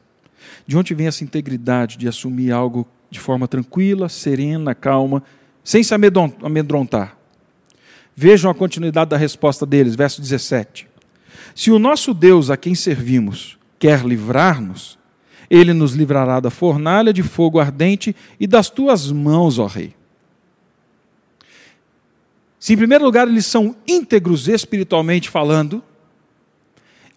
De 0.68 0.78
onde 0.78 0.94
vem 0.94 1.08
essa 1.08 1.24
integridade 1.24 1.98
de 1.98 2.08
assumir 2.08 2.52
algo 2.52 2.86
de 3.10 3.20
forma 3.20 3.48
tranquila, 3.48 4.10
serena, 4.10 4.76
calma, 4.76 5.24
sem 5.64 5.82
se 5.82 5.94
amedrontar? 5.94 7.18
Vejam 8.14 8.52
a 8.52 8.56
continuidade 8.56 9.10
da 9.12 9.18
resposta 9.18 9.66
deles, 9.66 9.96
verso 9.96 10.22
17. 10.22 10.88
Se 11.56 11.72
o 11.72 11.80
nosso 11.80 12.14
Deus 12.14 12.50
a 12.50 12.58
quem 12.58 12.76
servimos 12.76 13.58
quer 13.80 14.06
livrar-nos, 14.06 14.99
ele 15.50 15.74
nos 15.74 15.94
livrará 15.94 16.40
da 16.40 16.50
fornalha 16.50 17.12
de 17.12 17.24
fogo 17.24 17.60
ardente 17.60 18.16
e 18.40 18.46
das 18.46 18.70
tuas 18.70 19.12
mãos, 19.12 19.58
ó 19.58 19.66
Rei. 19.66 19.96
Se, 22.60 22.74
em 22.74 22.78
primeiro 22.78 23.06
lugar, 23.06 23.28
eles 23.28 23.46
são 23.46 23.76
íntegros 23.88 24.48
espiritualmente 24.48 25.30
falando, 25.30 25.82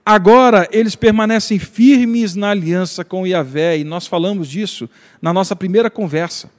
Agora 0.04 0.68
eles 0.72 0.96
permanecem 0.96 1.60
firmes 1.60 2.34
na 2.34 2.50
aliança 2.50 3.04
com 3.04 3.24
Yahvé, 3.24 3.78
e 3.78 3.84
nós 3.84 4.06
falamos 4.06 4.48
disso 4.48 4.90
na 5.20 5.32
nossa 5.32 5.54
primeira 5.54 5.88
conversa. 5.88 6.50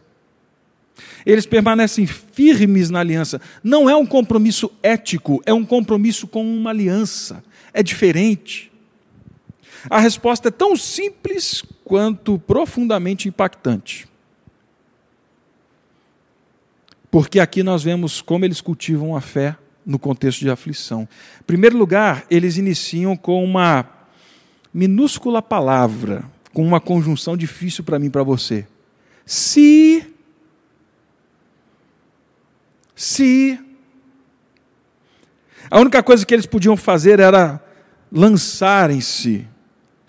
Eles 1.26 1.46
permanecem 1.46 2.06
firmes 2.06 2.90
na 2.90 3.00
aliança. 3.02 3.42
Não 3.62 3.90
é 3.90 3.96
um 3.96 4.06
compromisso 4.06 4.72
ético, 4.82 5.42
é 5.46 5.54
um 5.54 5.66
compromisso 5.66 6.26
com 6.26 6.44
uma 6.44 6.70
aliança. 6.70 7.44
É 7.74 7.84
diferente. 7.84 8.72
A 9.90 10.00
resposta 10.00 10.48
é 10.48 10.52
tão 10.52 10.76
simples 10.76 11.64
quanto 11.84 12.40
profundamente 12.40 13.28
impactante. 13.28 14.08
Porque 17.12 17.40
aqui 17.40 17.62
nós 17.62 17.84
vemos 17.84 18.22
como 18.22 18.46
eles 18.46 18.62
cultivam 18.62 19.16
a 19.16 19.22
fé 19.22 19.56
no 19.86 20.00
contexto 20.00 20.40
de 20.40 20.50
aflição. 20.50 21.08
Em 21.40 21.44
primeiro 21.44 21.78
lugar, 21.78 22.26
eles 22.30 22.58
iniciam 22.58 23.16
com 23.16 23.44
uma 23.44 23.88
minúscula 24.74 25.42
palavra, 25.42 26.24
com 26.52 26.66
uma 26.66 26.80
conjunção 26.80 27.38
difícil 27.38 27.84
para 27.84 28.00
mim 28.00 28.08
e 28.08 28.10
para 28.10 28.24
você. 28.24 28.66
Se. 29.26 30.12
Se. 32.96 33.60
A 35.70 35.80
única 35.80 36.02
coisa 36.02 36.26
que 36.26 36.34
eles 36.34 36.46
podiam 36.46 36.76
fazer 36.76 37.20
era 37.20 37.64
lançarem-se 38.12 39.48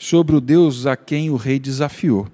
sobre 0.05 0.37
o 0.37 0.41
Deus 0.41 0.87
a 0.87 0.97
quem 0.97 1.31
o 1.31 1.37
rei 1.37 1.59
desafiou 1.59 2.29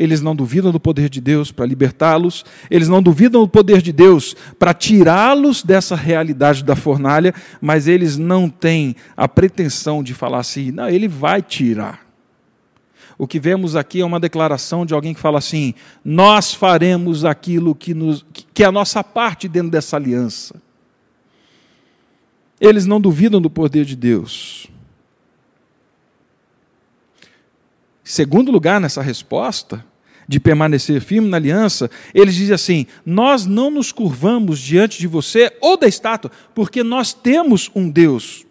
eles 0.00 0.22
não 0.22 0.34
duvidam 0.34 0.72
do 0.72 0.80
poder 0.80 1.10
de 1.10 1.20
Deus 1.20 1.52
para 1.52 1.66
libertá-los, 1.66 2.42
eles 2.70 2.88
não 2.88 3.02
duvidam 3.02 3.42
do 3.42 3.48
poder 3.48 3.82
de 3.82 3.92
Deus 3.92 4.34
para 4.58 4.72
tirá-los 4.72 5.62
dessa 5.62 5.94
realidade 5.94 6.64
da 6.64 6.74
fornalha, 6.74 7.34
mas 7.60 7.86
eles 7.86 8.16
não 8.16 8.48
têm 8.48 8.96
a 9.14 9.28
pretensão 9.28 10.02
de 10.02 10.14
falar 10.14 10.38
assim, 10.38 10.70
não, 10.70 10.88
ele 10.88 11.06
vai 11.06 11.42
tirar. 11.42 12.06
O 13.18 13.26
que 13.26 13.38
vemos 13.38 13.76
aqui 13.76 14.00
é 14.00 14.04
uma 14.04 14.18
declaração 14.18 14.86
de 14.86 14.94
alguém 14.94 15.12
que 15.12 15.20
fala 15.20 15.36
assim: 15.36 15.74
nós 16.02 16.54
faremos 16.54 17.22
aquilo 17.22 17.74
que, 17.74 17.92
nos, 17.92 18.24
que 18.54 18.62
é 18.62 18.66
a 18.66 18.72
nossa 18.72 19.04
parte 19.04 19.46
dentro 19.46 19.70
dessa 19.70 19.96
aliança. 19.96 20.62
Eles 22.58 22.86
não 22.86 22.98
duvidam 22.98 23.38
do 23.38 23.50
poder 23.50 23.84
de 23.84 23.96
Deus. 23.96 24.66
Segundo 28.10 28.50
lugar 28.50 28.80
nessa 28.80 29.00
resposta, 29.00 29.86
de 30.26 30.40
permanecer 30.40 31.00
firme 31.00 31.28
na 31.28 31.36
aliança, 31.36 31.88
eles 32.12 32.34
dizem 32.34 32.54
assim: 32.56 32.86
Nós 33.06 33.46
não 33.46 33.70
nos 33.70 33.92
curvamos 33.92 34.58
diante 34.58 34.98
de 34.98 35.06
você 35.06 35.56
ou 35.60 35.76
da 35.76 35.86
estátua, 35.86 36.28
porque 36.52 36.82
nós 36.82 37.12
temos 37.12 37.70
um 37.72 37.88
Deus. 37.88 38.44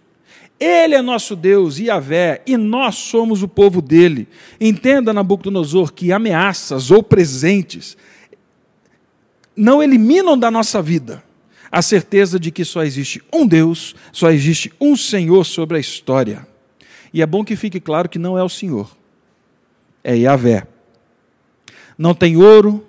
Ele 0.58 0.96
é 0.96 1.02
nosso 1.02 1.36
Deus, 1.36 1.78
Yahvé, 1.78 2.42
e 2.48 2.56
nós 2.56 2.96
somos 2.96 3.44
o 3.44 3.50
povo 3.50 3.82
dele. 3.82 4.30
Entenda, 4.62 5.14
Nabucodonosor, 5.14 5.92
que 5.92 6.14
ameaças 6.14 6.90
ou 6.90 7.04
presentes 7.04 7.98
não 9.58 9.84
eliminam 9.84 10.38
da 10.38 10.50
nossa 10.50 10.82
vida 10.82 11.22
a 11.70 11.82
certeza 11.82 12.40
de 12.40 12.50
que 12.50 12.64
só 12.64 12.82
existe 12.82 13.22
um 13.34 13.46
Deus, 13.46 13.94
só 14.14 14.32
existe 14.32 14.72
um 14.80 14.96
Senhor 14.96 15.44
sobre 15.44 15.76
a 15.76 15.82
história. 15.82 16.48
E 17.14 17.22
é 17.22 17.26
bom 17.26 17.44
que 17.44 17.58
fique 17.58 17.82
claro 17.82 18.08
que 18.08 18.18
não 18.18 18.38
é 18.38 18.44
o 18.44 18.48
Senhor, 18.48 18.98
é 20.04 20.16
Yahvé 20.16 20.68
não 22.00 22.14
tem 22.14 22.38
ouro, 22.38 22.88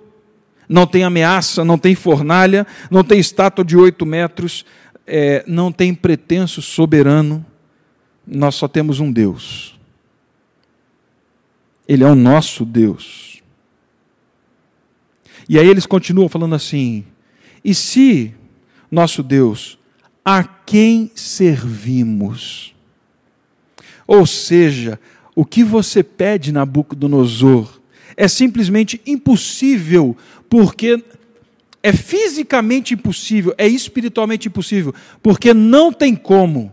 não 0.69 0.87
tem 0.87 1.03
ameaça, 1.03 1.65
não 1.65 1.77
tem 1.77 1.93
fornalha, 1.93 2.65
não 2.89 3.03
tem 3.03 3.19
estátua 3.19 3.65
de 3.65 3.75
oito 3.75 4.05
metros, 4.05 4.65
é, 5.05 5.43
não 5.45 5.69
tem 5.69 5.93
pretenso 5.93 6.61
soberano, 6.61 7.45
nós 8.25 8.55
só 8.55 8.69
temos 8.69 9.01
um 9.01 9.11
Deus. 9.11 9.77
Ele 11.85 12.05
é 12.05 12.07
o 12.07 12.15
nosso 12.15 12.63
Deus. 12.63 13.41
E 15.49 15.59
aí 15.59 15.67
eles 15.67 15.85
continuam 15.85 16.29
falando 16.29 16.55
assim: 16.55 17.03
e 17.65 17.75
se 17.75 18.33
nosso 18.89 19.21
Deus, 19.21 19.77
a 20.23 20.41
quem 20.41 21.11
servimos? 21.15 22.73
Ou 24.07 24.25
seja, 24.25 24.97
o 25.41 25.45
que 25.45 25.63
você 25.63 26.03
pede, 26.03 26.51
Nabucodonosor, 26.51 27.81
é 28.15 28.27
simplesmente 28.27 29.01
impossível, 29.07 30.15
porque 30.47 31.03
é 31.81 31.91
fisicamente 31.91 32.93
impossível, 32.93 33.51
é 33.57 33.67
espiritualmente 33.67 34.47
impossível, 34.47 34.93
porque 35.19 35.51
não 35.51 35.91
tem 35.91 36.15
como 36.15 36.71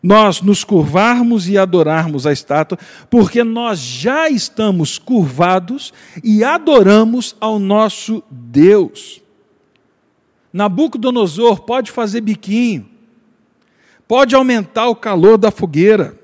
nós 0.00 0.40
nos 0.40 0.62
curvarmos 0.62 1.48
e 1.48 1.58
adorarmos 1.58 2.28
a 2.28 2.32
estátua, 2.32 2.78
porque 3.10 3.42
nós 3.42 3.80
já 3.80 4.30
estamos 4.30 4.98
curvados 4.98 5.92
e 6.22 6.44
adoramos 6.44 7.34
ao 7.40 7.58
nosso 7.58 8.22
Deus. 8.30 9.20
Nabucodonosor 10.52 11.62
pode 11.62 11.90
fazer 11.90 12.20
biquinho, 12.20 12.88
pode 14.06 14.36
aumentar 14.36 14.86
o 14.86 14.94
calor 14.94 15.36
da 15.36 15.50
fogueira, 15.50 16.16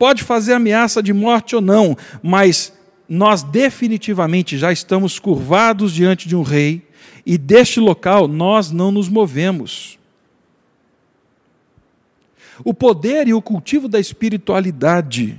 pode 0.00 0.24
fazer 0.24 0.54
ameaça 0.54 1.02
de 1.02 1.12
morte 1.12 1.54
ou 1.54 1.60
não, 1.60 1.94
mas 2.22 2.72
nós 3.06 3.42
definitivamente 3.42 4.56
já 4.56 4.72
estamos 4.72 5.18
curvados 5.18 5.92
diante 5.92 6.26
de 6.26 6.34
um 6.34 6.40
rei 6.40 6.88
e 7.26 7.36
deste 7.36 7.78
local 7.78 8.26
nós 8.26 8.70
não 8.70 8.90
nos 8.90 9.10
movemos. 9.10 9.98
O 12.64 12.72
poder 12.72 13.28
e 13.28 13.34
o 13.34 13.42
cultivo 13.42 13.88
da 13.88 14.00
espiritualidade 14.00 15.38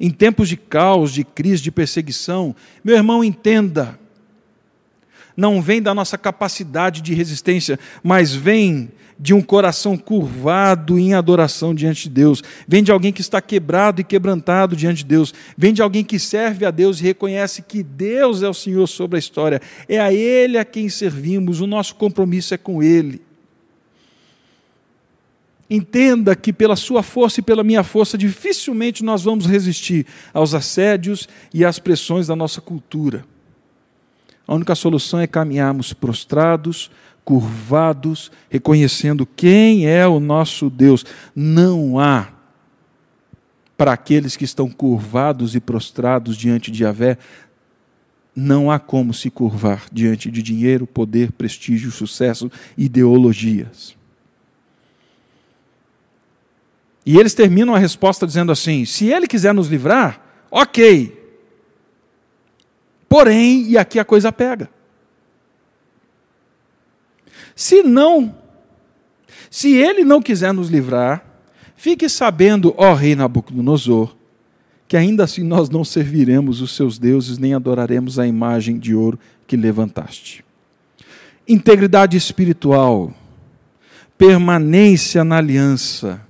em 0.00 0.10
tempos 0.10 0.48
de 0.48 0.56
caos, 0.56 1.12
de 1.12 1.22
crise, 1.22 1.62
de 1.62 1.70
perseguição, 1.70 2.56
meu 2.82 2.96
irmão, 2.96 3.22
entenda, 3.22 4.00
não 5.36 5.62
vem 5.62 5.80
da 5.80 5.94
nossa 5.94 6.18
capacidade 6.18 7.00
de 7.00 7.14
resistência, 7.14 7.78
mas 8.02 8.34
vem 8.34 8.90
de 9.18 9.32
um 9.32 9.40
coração 9.40 9.96
curvado 9.96 10.98
em 10.98 11.14
adoração 11.14 11.74
diante 11.74 12.04
de 12.04 12.10
Deus, 12.10 12.42
vem 12.68 12.82
de 12.82 12.92
alguém 12.92 13.12
que 13.12 13.20
está 13.20 13.40
quebrado 13.40 14.00
e 14.00 14.04
quebrantado 14.04 14.76
diante 14.76 14.98
de 14.98 15.06
Deus, 15.06 15.32
vem 15.56 15.72
de 15.72 15.80
alguém 15.80 16.04
que 16.04 16.18
serve 16.18 16.66
a 16.66 16.70
Deus 16.70 17.00
e 17.00 17.04
reconhece 17.04 17.62
que 17.62 17.82
Deus 17.82 18.42
é 18.42 18.48
o 18.48 18.54
Senhor 18.54 18.86
sobre 18.86 19.16
a 19.16 19.18
história, 19.18 19.60
é 19.88 19.98
a 19.98 20.12
Ele 20.12 20.58
a 20.58 20.64
quem 20.64 20.88
servimos, 20.88 21.60
o 21.60 21.66
nosso 21.66 21.94
compromisso 21.94 22.52
é 22.52 22.58
com 22.58 22.82
Ele. 22.82 23.22
Entenda 25.68 26.36
que 26.36 26.52
pela 26.52 26.76
sua 26.76 27.02
força 27.02 27.40
e 27.40 27.42
pela 27.42 27.64
minha 27.64 27.82
força, 27.82 28.16
dificilmente 28.16 29.02
nós 29.02 29.24
vamos 29.24 29.46
resistir 29.46 30.06
aos 30.32 30.54
assédios 30.54 31.28
e 31.52 31.64
às 31.64 31.78
pressões 31.78 32.28
da 32.28 32.36
nossa 32.36 32.60
cultura. 32.60 33.24
A 34.46 34.54
única 34.54 34.76
solução 34.76 35.18
é 35.18 35.26
caminharmos 35.26 35.92
prostrados, 35.92 36.88
curvados, 37.26 38.30
reconhecendo 38.48 39.26
quem 39.26 39.88
é 39.88 40.06
o 40.06 40.20
nosso 40.20 40.70
Deus. 40.70 41.04
Não 41.34 41.98
há, 41.98 42.28
para 43.76 43.92
aqueles 43.92 44.36
que 44.36 44.44
estão 44.44 44.70
curvados 44.70 45.56
e 45.56 45.60
prostrados 45.60 46.36
diante 46.36 46.70
de 46.70 46.84
Yahvé, 46.84 47.18
não 48.34 48.70
há 48.70 48.78
como 48.78 49.12
se 49.12 49.28
curvar 49.28 49.86
diante 49.90 50.30
de 50.30 50.40
dinheiro, 50.40 50.86
poder, 50.86 51.32
prestígio, 51.32 51.90
sucesso, 51.90 52.48
ideologias. 52.78 53.96
E 57.04 57.18
eles 57.18 57.34
terminam 57.34 57.74
a 57.74 57.78
resposta 57.78 58.24
dizendo 58.24 58.52
assim: 58.52 58.84
se 58.84 59.06
ele 59.06 59.26
quiser 59.26 59.52
nos 59.52 59.66
livrar, 59.66 60.46
ok. 60.48 61.24
Porém, 63.08 63.62
e 63.68 63.76
aqui 63.76 63.98
a 63.98 64.04
coisa 64.04 64.30
pega. 64.30 64.75
Se 67.56 67.82
não, 67.82 68.36
se 69.50 69.74
ele 69.74 70.04
não 70.04 70.20
quiser 70.20 70.52
nos 70.52 70.68
livrar, 70.68 71.24
fique 71.74 72.06
sabendo, 72.06 72.74
ó 72.76 72.92
rei 72.92 73.16
Nabucodonosor, 73.16 74.14
que 74.86 74.94
ainda 74.94 75.24
assim 75.24 75.42
nós 75.42 75.70
não 75.70 75.82
serviremos 75.82 76.60
os 76.60 76.76
seus 76.76 76.98
deuses, 76.98 77.38
nem 77.38 77.54
adoraremos 77.54 78.18
a 78.18 78.26
imagem 78.26 78.78
de 78.78 78.94
ouro 78.94 79.18
que 79.46 79.56
levantaste. 79.56 80.44
Integridade 81.48 82.14
espiritual, 82.14 83.14
permanência 84.18 85.24
na 85.24 85.38
aliança. 85.38 86.20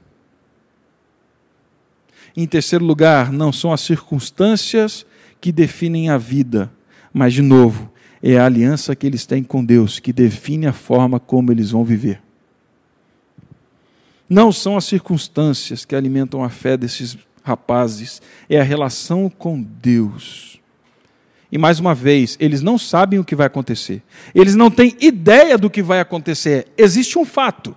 Em 2.37 2.47
terceiro 2.47 2.85
lugar, 2.85 3.33
não 3.33 3.53
são 3.53 3.73
as 3.73 3.81
circunstâncias 3.81 5.05
que 5.41 5.51
definem 5.51 6.09
a 6.09 6.17
vida, 6.17 6.71
mas, 7.13 7.35
de 7.35 7.43
novo, 7.43 7.91
é 8.35 8.39
a 8.39 8.47
aliança 8.47 8.97
que 8.97 9.07
eles 9.07 9.25
têm 9.25 9.43
com 9.43 9.65
Deus 9.65 10.01
que 10.01 10.13
define 10.13 10.67
a 10.67 10.73
forma 10.73 11.21
como 11.21 11.53
eles 11.53 11.71
vão 11.71 11.85
viver. 11.85 12.21
Não 14.29 14.51
são 14.51 14.77
as 14.77 14.85
circunstâncias 14.85 15.85
que 15.85 15.95
alimentam 15.95 16.43
a 16.43 16.49
fé 16.49 16.77
desses 16.77 17.17
rapazes, 17.45 18.21
é 18.49 18.61
a 18.61 18.65
relação 18.65 19.31
com 19.31 19.63
Deus. 19.63 20.61
E 21.53 21.57
mais 21.57 21.79
uma 21.79 21.95
vez, 21.95 22.37
eles 22.41 22.61
não 22.61 22.77
sabem 22.77 23.21
o 23.21 23.25
que 23.25 23.37
vai 23.37 23.47
acontecer. 23.47 24.03
Eles 24.35 24.57
não 24.57 24.69
têm 24.69 24.97
ideia 25.01 25.57
do 25.57 25.71
que 25.71 25.81
vai 25.81 26.01
acontecer. 26.01 26.67
Existe 26.77 27.19
um 27.19 27.25
fato. 27.25 27.77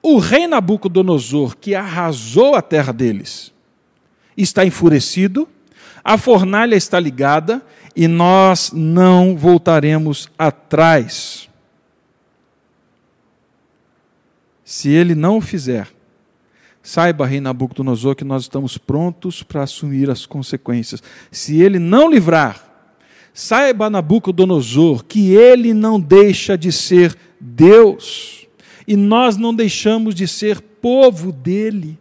o 0.00 0.18
rei 0.18 0.46
Nabucodonosor, 0.46 1.56
que 1.56 1.74
arrasou 1.74 2.54
a 2.54 2.62
terra 2.62 2.92
deles, 2.92 3.52
está 4.36 4.64
enfurecido, 4.64 5.48
a 6.04 6.16
fornalha 6.16 6.76
está 6.76 7.00
ligada 7.00 7.60
e 7.96 8.06
nós 8.06 8.72
não 8.74 9.34
voltaremos 9.34 10.28
atrás. 10.38 11.48
Se 14.62 14.90
ele 14.90 15.14
não 15.14 15.38
o 15.38 15.40
fizer, 15.40 15.88
saiba, 16.82 17.26
rei 17.26 17.40
Nabucodonosor, 17.40 18.14
que 18.14 18.24
nós 18.24 18.42
estamos 18.42 18.76
prontos 18.76 19.42
para 19.42 19.62
assumir 19.62 20.10
as 20.10 20.26
consequências. 20.26 21.02
Se 21.30 21.62
ele 21.62 21.78
não 21.78 22.10
livrar, 22.10 22.62
saiba, 23.32 23.88
Nabucodonosor, 23.88 25.02
que 25.02 25.34
ele 25.34 25.72
não 25.72 25.98
deixa 25.98 26.58
de 26.58 26.70
ser 26.70 27.16
Deus 27.40 28.46
e 28.86 28.94
nós 28.94 29.36
não 29.36 29.54
deixamos 29.54 30.14
de 30.14 30.28
ser 30.28 30.60
povo 30.60 31.32
dele. 31.32 31.98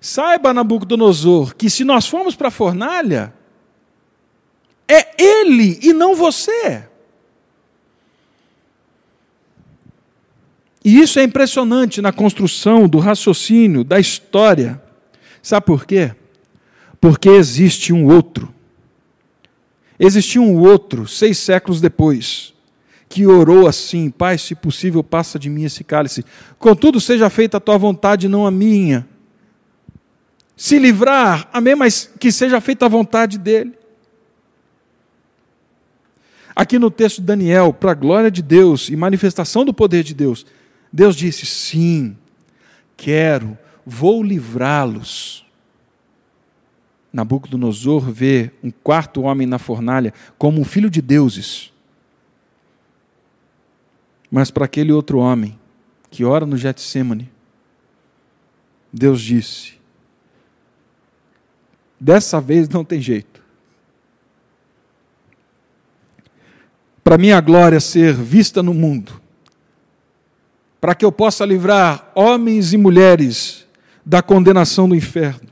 Saiba, 0.00 0.52
Nabucodonosor, 0.52 1.54
que 1.54 1.70
se 1.70 1.84
nós 1.84 2.06
formos 2.06 2.34
para 2.34 2.48
a 2.48 2.50
fornalha, 2.50 3.32
é 4.88 5.22
ele 5.22 5.78
e 5.82 5.92
não 5.92 6.14
você. 6.14 6.84
E 10.84 11.00
isso 11.00 11.18
é 11.18 11.22
impressionante 11.22 12.02
na 12.02 12.12
construção 12.12 12.88
do 12.88 12.98
raciocínio, 12.98 13.84
da 13.84 14.00
história. 14.00 14.82
Sabe 15.40 15.66
por 15.66 15.86
quê? 15.86 16.12
Porque 17.00 17.28
existe 17.28 17.92
um 17.92 18.06
outro. 18.06 18.52
Existiu 19.98 20.42
um 20.42 20.58
outro, 20.58 21.06
seis 21.06 21.38
séculos 21.38 21.80
depois, 21.80 22.52
que 23.08 23.26
orou 23.26 23.68
assim: 23.68 24.10
Pai, 24.10 24.36
se 24.36 24.54
possível, 24.54 25.04
passa 25.04 25.38
de 25.38 25.48
mim 25.48 25.64
esse 25.64 25.84
cálice. 25.84 26.24
Contudo, 26.58 27.00
seja 27.00 27.30
feita 27.30 27.58
a 27.58 27.60
tua 27.60 27.78
vontade, 27.78 28.26
não 28.26 28.44
a 28.44 28.50
minha. 28.50 29.06
Se 30.56 30.78
livrar, 30.78 31.48
amém, 31.52 31.74
mas 31.74 32.10
que 32.18 32.30
seja 32.30 32.60
feita 32.60 32.86
a 32.86 32.88
vontade 32.88 33.38
dele. 33.38 33.78
Aqui 36.54 36.78
no 36.78 36.90
texto 36.90 37.18
de 37.18 37.26
Daniel, 37.26 37.72
para 37.72 37.92
a 37.92 37.94
glória 37.94 38.30
de 38.30 38.42
Deus 38.42 38.88
e 38.88 38.96
manifestação 38.96 39.64
do 39.64 39.72
poder 39.72 40.04
de 40.04 40.14
Deus, 40.14 40.46
Deus 40.92 41.16
disse: 41.16 41.46
sim, 41.46 42.16
quero, 42.96 43.56
vou 43.86 44.22
livrá-los. 44.22 45.44
Nabucodonosor 47.12 48.00
vê 48.10 48.50
um 48.62 48.70
quarto 48.70 49.22
homem 49.22 49.46
na 49.46 49.58
fornalha 49.58 50.14
como 50.38 50.60
um 50.60 50.64
filho 50.64 50.88
de 50.88 51.02
deuses. 51.02 51.72
Mas 54.30 54.50
para 54.50 54.64
aquele 54.64 54.92
outro 54.92 55.18
homem 55.18 55.58
que 56.10 56.24
ora 56.24 56.46
no 56.46 56.56
Getsemane, 56.56 57.30
Deus 58.92 59.20
disse: 59.20 59.81
Dessa 62.02 62.40
vez 62.40 62.68
não 62.68 62.84
tem 62.84 63.00
jeito. 63.00 63.40
Para 67.04 67.16
minha 67.16 67.40
glória 67.40 67.78
ser 67.78 68.12
vista 68.12 68.60
no 68.60 68.74
mundo, 68.74 69.20
para 70.80 70.96
que 70.96 71.04
eu 71.04 71.12
possa 71.12 71.44
livrar 71.44 72.10
homens 72.12 72.72
e 72.72 72.76
mulheres 72.76 73.68
da 74.04 74.20
condenação 74.20 74.88
do 74.88 74.96
inferno. 74.96 75.48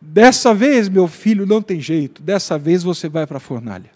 Dessa 0.00 0.54
vez, 0.54 0.88
meu 0.88 1.08
filho, 1.08 1.44
não 1.44 1.60
tem 1.60 1.80
jeito, 1.80 2.22
dessa 2.22 2.56
vez 2.56 2.84
você 2.84 3.08
vai 3.08 3.26
para 3.26 3.38
a 3.38 3.40
fornalha. 3.40 3.90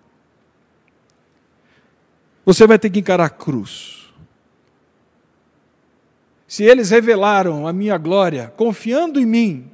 Você 2.44 2.66
vai 2.66 2.80
ter 2.80 2.90
que 2.90 2.98
encarar 2.98 3.26
a 3.26 3.30
cruz. 3.30 4.12
Se 6.48 6.64
eles 6.64 6.90
revelaram 6.90 7.64
a 7.64 7.72
minha 7.72 7.96
glória, 7.96 8.52
confiando 8.56 9.20
em 9.20 9.24
mim, 9.24 9.72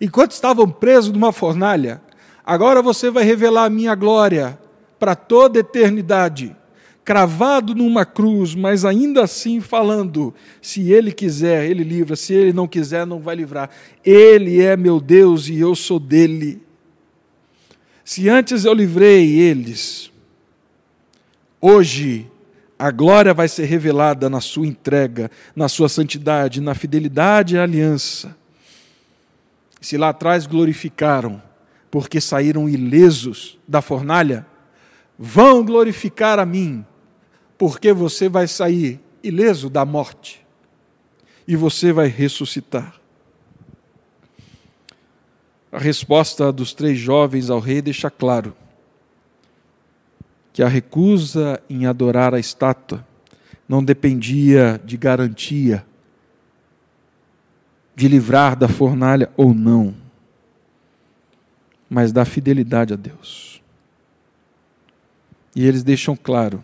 enquanto 0.00 0.32
estavam 0.32 0.68
presos 0.68 1.12
numa 1.12 1.32
fornalha, 1.32 2.00
agora 2.44 2.82
você 2.82 3.10
vai 3.10 3.24
revelar 3.24 3.64
a 3.64 3.70
minha 3.70 3.94
glória 3.94 4.58
para 4.98 5.14
toda 5.14 5.58
eternidade, 5.58 6.56
cravado 7.04 7.74
numa 7.74 8.04
cruz, 8.04 8.54
mas 8.54 8.84
ainda 8.84 9.24
assim 9.24 9.60
falando: 9.60 10.34
se 10.60 10.92
ele 10.92 11.12
quiser, 11.12 11.70
ele 11.70 11.84
livra, 11.84 12.16
se 12.16 12.34
ele 12.34 12.52
não 12.52 12.66
quiser, 12.66 13.06
não 13.06 13.20
vai 13.20 13.36
livrar. 13.36 13.70
Ele 14.04 14.62
é 14.62 14.76
meu 14.76 15.00
Deus 15.00 15.48
e 15.48 15.58
eu 15.58 15.74
sou 15.74 15.98
dele. 15.98 16.62
Se 18.04 18.28
antes 18.28 18.64
eu 18.64 18.72
livrei 18.72 19.38
eles, 19.38 20.12
Hoje, 21.68 22.30
a 22.78 22.90
glória 22.90 23.32
vai 23.32 23.48
ser 23.48 23.64
revelada 23.64 24.28
na 24.28 24.40
sua 24.40 24.66
entrega, 24.66 25.30
na 25.54 25.68
sua 25.68 25.88
santidade, 25.88 26.60
na 26.60 26.74
fidelidade 26.74 27.58
à 27.58 27.62
aliança. 27.62 28.36
Se 29.86 29.96
lá 29.96 30.08
atrás 30.08 30.48
glorificaram, 30.48 31.40
porque 31.92 32.20
saíram 32.20 32.68
ilesos 32.68 33.56
da 33.68 33.80
fornalha, 33.80 34.44
vão 35.16 35.64
glorificar 35.64 36.40
a 36.40 36.44
mim, 36.44 36.84
porque 37.56 37.92
você 37.92 38.28
vai 38.28 38.48
sair 38.48 39.00
ileso 39.22 39.70
da 39.70 39.84
morte 39.84 40.44
e 41.46 41.54
você 41.54 41.92
vai 41.92 42.08
ressuscitar. 42.08 43.00
A 45.70 45.78
resposta 45.78 46.50
dos 46.50 46.74
três 46.74 46.98
jovens 46.98 47.48
ao 47.48 47.60
rei 47.60 47.80
deixa 47.80 48.10
claro 48.10 48.56
que 50.52 50.64
a 50.64 50.68
recusa 50.68 51.62
em 51.70 51.86
adorar 51.86 52.34
a 52.34 52.40
estátua 52.40 53.06
não 53.68 53.84
dependia 53.84 54.80
de 54.84 54.96
garantia 54.96 55.86
de 57.96 58.06
livrar 58.06 58.54
da 58.54 58.68
fornalha 58.68 59.30
ou 59.38 59.54
não, 59.54 59.94
mas 61.88 62.12
da 62.12 62.26
fidelidade 62.26 62.92
a 62.92 62.96
Deus. 62.96 63.62
E 65.54 65.64
eles 65.64 65.82
deixam 65.82 66.14
claro 66.14 66.62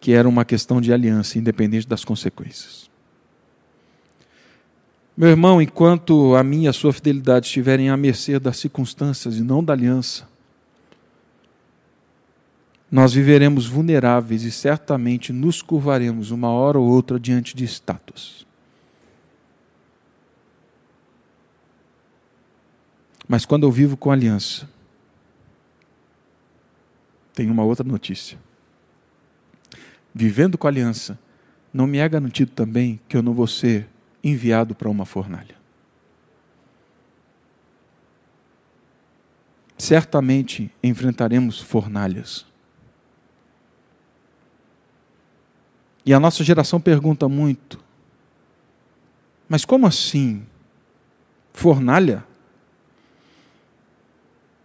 que 0.00 0.12
era 0.12 0.28
uma 0.28 0.44
questão 0.44 0.80
de 0.80 0.92
aliança, 0.92 1.38
independente 1.38 1.88
das 1.88 2.04
consequências. 2.04 2.88
Meu 5.16 5.28
irmão, 5.28 5.60
enquanto 5.60 6.36
a 6.36 6.44
minha 6.44 6.66
e 6.66 6.68
a 6.68 6.72
sua 6.72 6.92
fidelidade 6.92 7.46
estiverem 7.46 7.90
à 7.90 7.96
mercê 7.96 8.38
das 8.38 8.56
circunstâncias 8.56 9.36
e 9.36 9.42
não 9.42 9.62
da 9.62 9.72
aliança, 9.72 10.28
nós 12.90 13.12
viveremos 13.12 13.66
vulneráveis 13.66 14.44
e 14.44 14.52
certamente 14.52 15.32
nos 15.32 15.60
curvaremos 15.60 16.30
uma 16.30 16.48
hora 16.48 16.78
ou 16.78 16.88
outra 16.88 17.18
diante 17.18 17.56
de 17.56 17.64
estátuas. 17.64 18.46
Mas 23.26 23.44
quando 23.46 23.64
eu 23.64 23.72
vivo 23.72 23.96
com 23.96 24.10
aliança, 24.10 24.68
tem 27.32 27.50
uma 27.50 27.64
outra 27.64 27.84
notícia. 27.84 28.38
Vivendo 30.14 30.56
com 30.56 30.68
aliança, 30.68 31.18
não 31.72 31.86
me 31.86 31.98
é 31.98 32.08
garantido 32.08 32.52
também 32.52 33.00
que 33.08 33.16
eu 33.16 33.22
não 33.22 33.34
vou 33.34 33.46
ser 33.46 33.88
enviado 34.22 34.74
para 34.74 34.88
uma 34.88 35.04
fornalha. 35.04 35.56
Certamente 39.76 40.70
enfrentaremos 40.82 41.60
fornalhas. 41.60 42.46
E 46.06 46.14
a 46.14 46.20
nossa 46.20 46.44
geração 46.44 46.80
pergunta 46.80 47.28
muito: 47.28 47.82
mas 49.48 49.64
como 49.64 49.86
assim? 49.86 50.46
Fornalha? 51.52 52.24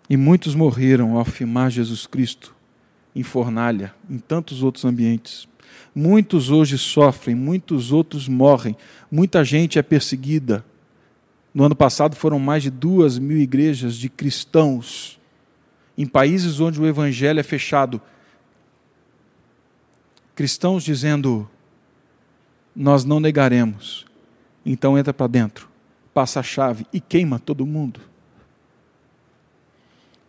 E 0.10 0.18
muitos 0.18 0.56
morreram 0.56 1.14
ao 1.14 1.22
afirmar 1.22 1.70
Jesus 1.70 2.08
Cristo 2.08 2.56
em 3.16 3.24
fornalha, 3.24 3.94
em 4.10 4.18
tantos 4.18 4.64
outros 4.64 4.86
ambientes. 4.86 5.48
Muitos 5.94 6.50
hoje 6.50 6.78
sofrem, 6.78 7.36
muitos 7.36 7.92
outros 7.92 8.28
morrem, 8.28 8.76
muita 9.12 9.44
gente 9.44 9.78
é 9.78 9.82
perseguida. 9.82 10.66
No 11.54 11.64
ano 11.64 11.76
passado 11.76 12.16
foram 12.16 12.40
mais 12.40 12.64
de 12.64 12.70
duas 12.70 13.20
mil 13.20 13.38
igrejas 13.38 13.96
de 13.96 14.10
cristãos 14.10 15.20
em 15.98 16.06
países 16.06 16.60
onde 16.60 16.80
o 16.82 16.88
evangelho 16.88 17.40
é 17.40 17.44
fechado 17.44 18.02
cristãos 20.40 20.86
dizendo: 20.86 21.50
Nós 22.74 23.04
não 23.04 23.20
negaremos. 23.20 24.06
Então 24.66 24.98
entra 24.98 25.14
para 25.14 25.28
dentro, 25.28 25.68
passa 26.14 26.40
a 26.40 26.44
chave 26.44 26.86
e 26.94 27.02
queima 27.02 27.38
todo 27.38 27.66
mundo. 27.66 28.00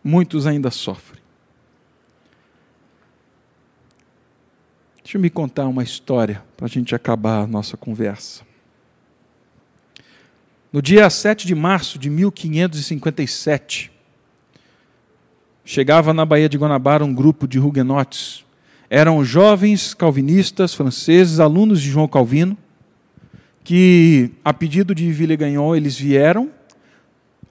Muitos 0.03 0.47
ainda 0.47 0.71
sofrem. 0.71 1.21
Deixa 5.03 5.17
eu 5.17 5.21
me 5.21 5.29
contar 5.29 5.67
uma 5.67 5.83
história 5.83 6.41
para 6.55 6.67
a 6.67 6.69
gente 6.69 6.95
acabar 6.95 7.41
a 7.41 7.47
nossa 7.47 7.75
conversa. 7.75 8.43
No 10.71 10.81
dia 10.81 11.09
7 11.09 11.45
de 11.45 11.53
março 11.53 11.99
de 11.99 12.09
1557, 12.09 13.91
chegava 15.65 16.13
na 16.13 16.25
Baía 16.25 16.47
de 16.47 16.57
Guanabara 16.57 17.03
um 17.03 17.13
grupo 17.13 17.45
de 17.45 17.59
huguenotes 17.59 18.45
Eram 18.89 19.23
jovens 19.25 19.93
calvinistas 19.93 20.73
franceses, 20.73 21.41
alunos 21.41 21.81
de 21.81 21.89
João 21.89 22.07
Calvino, 22.07 22.57
que, 23.63 24.31
a 24.45 24.53
pedido 24.53 24.95
de 24.95 25.11
Villegagnon, 25.11 25.75
eles 25.75 25.97
vieram 25.97 26.49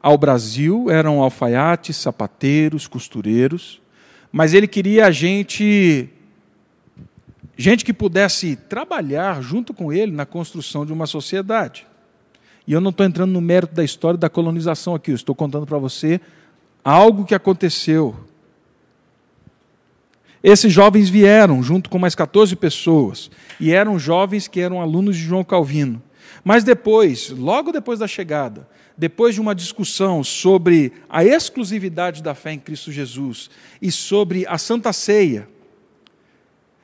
ao 0.02 0.16
Brasil, 0.16 0.90
eram 0.90 1.20
alfaiates, 1.20 1.96
sapateiros, 1.96 2.86
costureiros, 2.86 3.80
mas 4.32 4.54
ele 4.54 4.66
queria 4.66 5.10
gente 5.10 6.08
gente 7.56 7.84
que 7.84 7.92
pudesse 7.92 8.56
trabalhar 8.56 9.42
junto 9.42 9.74
com 9.74 9.92
ele 9.92 10.12
na 10.12 10.24
construção 10.24 10.86
de 10.86 10.92
uma 10.94 11.06
sociedade. 11.06 11.86
E 12.66 12.72
eu 12.72 12.80
não 12.80 12.90
estou 12.90 13.04
entrando 13.04 13.32
no 13.32 13.40
mérito 13.40 13.74
da 13.74 13.84
história 13.84 14.16
da 14.16 14.30
colonização 14.30 14.94
aqui, 14.94 15.10
eu 15.10 15.14
estou 15.14 15.34
contando 15.34 15.66
para 15.66 15.76
você 15.76 16.20
algo 16.82 17.26
que 17.26 17.34
aconteceu. 17.34 18.16
Esses 20.42 20.72
jovens 20.72 21.10
vieram 21.10 21.62
junto 21.62 21.90
com 21.90 21.98
mais 21.98 22.14
14 22.14 22.56
pessoas, 22.56 23.30
e 23.58 23.72
eram 23.72 23.98
jovens 23.98 24.48
que 24.48 24.60
eram 24.60 24.80
alunos 24.80 25.16
de 25.16 25.22
João 25.22 25.44
Calvino. 25.44 26.02
Mas 26.44 26.64
depois, 26.64 27.30
logo 27.30 27.72
depois 27.72 27.98
da 27.98 28.08
chegada, 28.08 28.68
depois 28.96 29.34
de 29.34 29.40
uma 29.40 29.54
discussão 29.54 30.24
sobre 30.24 30.92
a 31.08 31.24
exclusividade 31.24 32.22
da 32.22 32.34
fé 32.34 32.52
em 32.52 32.58
Cristo 32.58 32.90
Jesus 32.90 33.50
e 33.80 33.90
sobre 33.92 34.46
a 34.46 34.58
Santa 34.58 34.92
Ceia, 34.92 35.48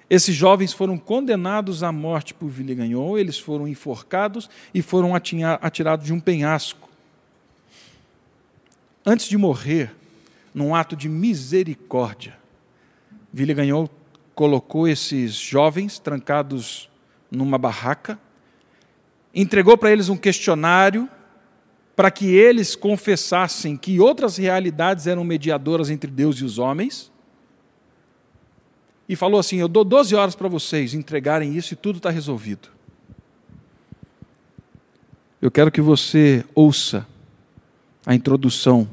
esses 0.09 0.35
jovens 0.35 0.73
foram 0.73 0.97
condenados 0.97 1.83
à 1.83 1.91
morte 1.91 2.33
por 2.33 2.49
Villegagnon, 2.49 3.19
eles 3.19 3.39
foram 3.39 3.67
enforcados 3.67 4.49
e 4.73 4.81
foram 4.81 5.13
atirados 5.15 6.07
de 6.07 6.13
um 6.13 6.21
penhasco. 6.21 6.89
Antes 9.05 9.29
de 9.29 9.37
morrer, 9.37 9.95
num 10.55 10.75
ato 10.75 10.95
de 10.97 11.09
misericórdia, 11.09 12.39
Villegagnon 13.33 13.89
colocou 14.35 14.87
esses 14.87 15.35
jovens 15.35 15.99
trancados 15.99 16.89
numa 17.31 17.59
barraca, 17.59 18.19
entregou 19.37 19.77
para 19.77 19.93
eles 19.93 20.09
um 20.09 20.17
questionário 20.17 21.09
para 21.95 22.11
que 22.11 22.27
eles 22.35 22.75
confessassem 22.75 23.77
que 23.77 24.01
outras 24.01 24.37
realidades 24.37 25.07
eram 25.07 25.25
mediadoras 25.25 25.91
entre 25.91 26.11
Deus 26.11 26.37
e 26.37 26.45
os 26.45 26.59
homens 26.59 27.13
e 29.09 29.15
falou 29.15 29.39
assim: 29.39 29.59
Eu 29.59 29.69
dou 29.69 29.85
12 29.85 30.15
horas 30.15 30.35
para 30.35 30.49
vocês 30.49 30.95
entregarem 30.95 31.55
isso 31.55 31.75
e 31.75 31.77
tudo 31.77 31.99
está 31.99 32.11
resolvido. 32.11 32.69
Eu 35.41 35.51
quero 35.51 35.71
que 35.71 35.81
você 35.81 36.45
ouça 36.55 37.07
a 38.05 38.15
introdução 38.15 38.89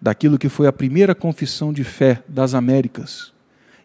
daquilo 0.00 0.38
que 0.38 0.48
foi 0.48 0.66
a 0.66 0.72
primeira 0.72 1.14
confissão 1.14 1.72
de 1.72 1.82
fé 1.82 2.22
das 2.28 2.52
Américas, 2.52 3.32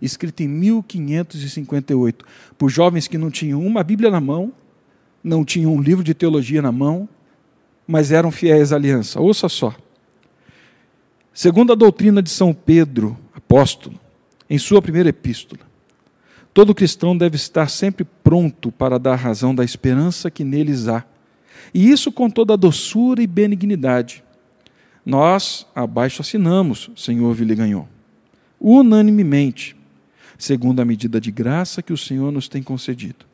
escrita 0.01 0.43
em 0.43 0.47
1558, 0.47 2.25
por 2.57 2.69
jovens 2.69 3.07
que 3.07 3.17
não 3.17 3.31
tinham 3.31 3.65
uma 3.65 3.83
Bíblia 3.83 4.11
na 4.11 4.19
mão, 4.19 4.53
não 5.23 5.43
tinham 5.43 5.73
um 5.73 5.81
livro 5.81 6.03
de 6.03 6.13
teologia 6.13 6.61
na 6.61 6.71
mão, 6.71 7.07
mas 7.87 8.11
eram 8.11 8.31
fiéis 8.31 8.71
à 8.71 8.75
aliança. 8.75 9.19
Ouça 9.19 9.49
só. 9.49 9.75
Segundo 11.33 11.71
a 11.71 11.75
doutrina 11.75 12.21
de 12.21 12.29
São 12.29 12.53
Pedro, 12.53 13.17
apóstolo, 13.33 13.99
em 14.49 14.57
sua 14.57 14.81
primeira 14.81 15.09
epístola. 15.09 15.61
Todo 16.53 16.75
cristão 16.75 17.15
deve 17.15 17.35
estar 17.35 17.69
sempre 17.69 18.03
pronto 18.03 18.71
para 18.71 18.97
dar 18.97 19.15
razão 19.15 19.53
da 19.53 19.63
esperança 19.63 20.31
que 20.31 20.43
neles 20.43 20.87
há, 20.87 21.05
e 21.73 21.89
isso 21.89 22.11
com 22.11 22.29
toda 22.29 22.53
a 22.53 22.57
doçura 22.57 23.21
e 23.21 23.27
benignidade. 23.27 24.23
Nós 25.05 25.65
abaixo 25.73 26.21
assinamos, 26.21 26.89
Senhor 26.95 27.33
Villegagnon, 27.33 27.85
unanimemente, 28.59 29.75
segundo 30.37 30.81
a 30.81 30.85
medida 30.85 31.21
de 31.21 31.31
graça 31.31 31.81
que 31.81 31.93
o 31.93 31.97
Senhor 31.97 32.31
nos 32.31 32.47
tem 32.47 32.61
concedido. 32.61 33.28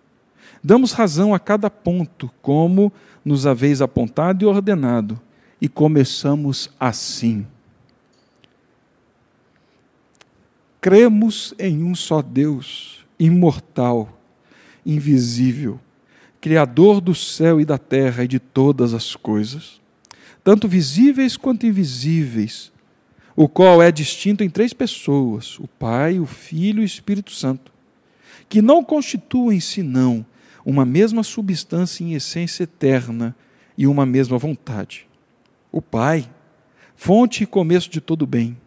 Damos 0.64 0.92
razão 0.92 1.34
a 1.34 1.40
cada 1.40 1.70
ponto, 1.70 2.32
como 2.42 2.92
nos 3.24 3.46
haveis 3.46 3.82
apontado 3.82 4.44
e 4.44 4.48
ordenado, 4.48 5.20
e 5.62 5.68
começamos 5.68 6.70
assim. 6.80 7.46
Cremos 10.82 11.54
em 11.58 11.84
um 11.84 11.96
só 11.96 12.22
Deus, 12.22 13.06
imortal, 13.18 14.20
invisível, 14.86 15.80
Criador 16.40 17.02
do 17.02 17.16
céu 17.16 17.60
e 17.60 17.66
da 17.66 17.80
terra 17.80 18.24
e 18.24 18.28
de 18.28 18.38
todas 18.38 18.94
as 18.94 19.16
coisas, 19.16 19.82
tanto 20.44 20.68
visíveis 20.68 21.36
quanto 21.36 21.66
invisíveis, 21.66 22.72
o 23.36 23.50
qual 23.50 23.82
é 23.82 23.92
distinto 23.92 24.44
em 24.44 24.50
três 24.50 24.72
pessoas, 24.72 25.60
o 25.60 25.68
Pai, 25.68 26.20
o 26.20 26.28
Filho 26.28 26.82
e 26.82 26.84
o 26.84 26.86
Espírito 26.86 27.32
Santo, 27.32 27.72
que 28.48 28.62
não 28.62 28.84
constituem 28.84 29.60
senão 29.60 30.24
uma 30.66 30.84
mesma 30.84 31.22
substância 31.22 32.04
em 32.04 32.14
essência 32.14 32.64
eterna 32.64 33.36
e 33.78 33.86
uma 33.86 34.06
mesma 34.06 34.38
vontade. 34.38 35.08
O 35.72 35.82
Pai, 35.82 36.28
fonte 36.96 37.44
e 37.44 37.46
começo 37.46 37.90
de 37.90 38.02
todo 38.02 38.26
bem. 38.26 38.58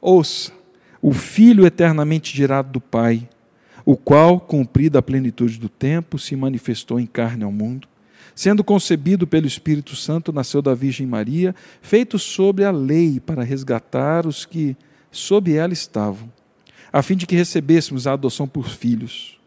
Ouça, 0.00 0.52
o 1.00 1.12
Filho 1.12 1.64
eternamente 1.64 2.36
gerado 2.36 2.70
do 2.72 2.80
Pai, 2.80 3.26
o 3.86 3.96
qual, 3.96 4.38
cumprida 4.38 4.98
a 4.98 5.02
plenitude 5.02 5.58
do 5.58 5.68
tempo, 5.68 6.18
se 6.18 6.36
manifestou 6.36 7.00
em 7.00 7.06
carne 7.06 7.42
ao 7.42 7.50
mundo, 7.50 7.88
sendo 8.34 8.62
concebido 8.62 9.26
pelo 9.26 9.46
Espírito 9.46 9.96
Santo, 9.96 10.30
nasceu 10.30 10.60
da 10.60 10.74
Virgem 10.74 11.06
Maria, 11.06 11.54
feito 11.80 12.18
sobre 12.18 12.64
a 12.64 12.70
lei 12.70 13.18
para 13.18 13.42
resgatar 13.42 14.26
os 14.26 14.44
que 14.44 14.76
sob 15.10 15.52
ela 15.54 15.72
estavam, 15.72 16.30
a 16.92 17.02
fim 17.02 17.16
de 17.16 17.26
que 17.26 17.34
recebêssemos 17.34 18.06
a 18.06 18.12
adoção 18.12 18.46
por 18.46 18.68
filhos. 18.68 19.37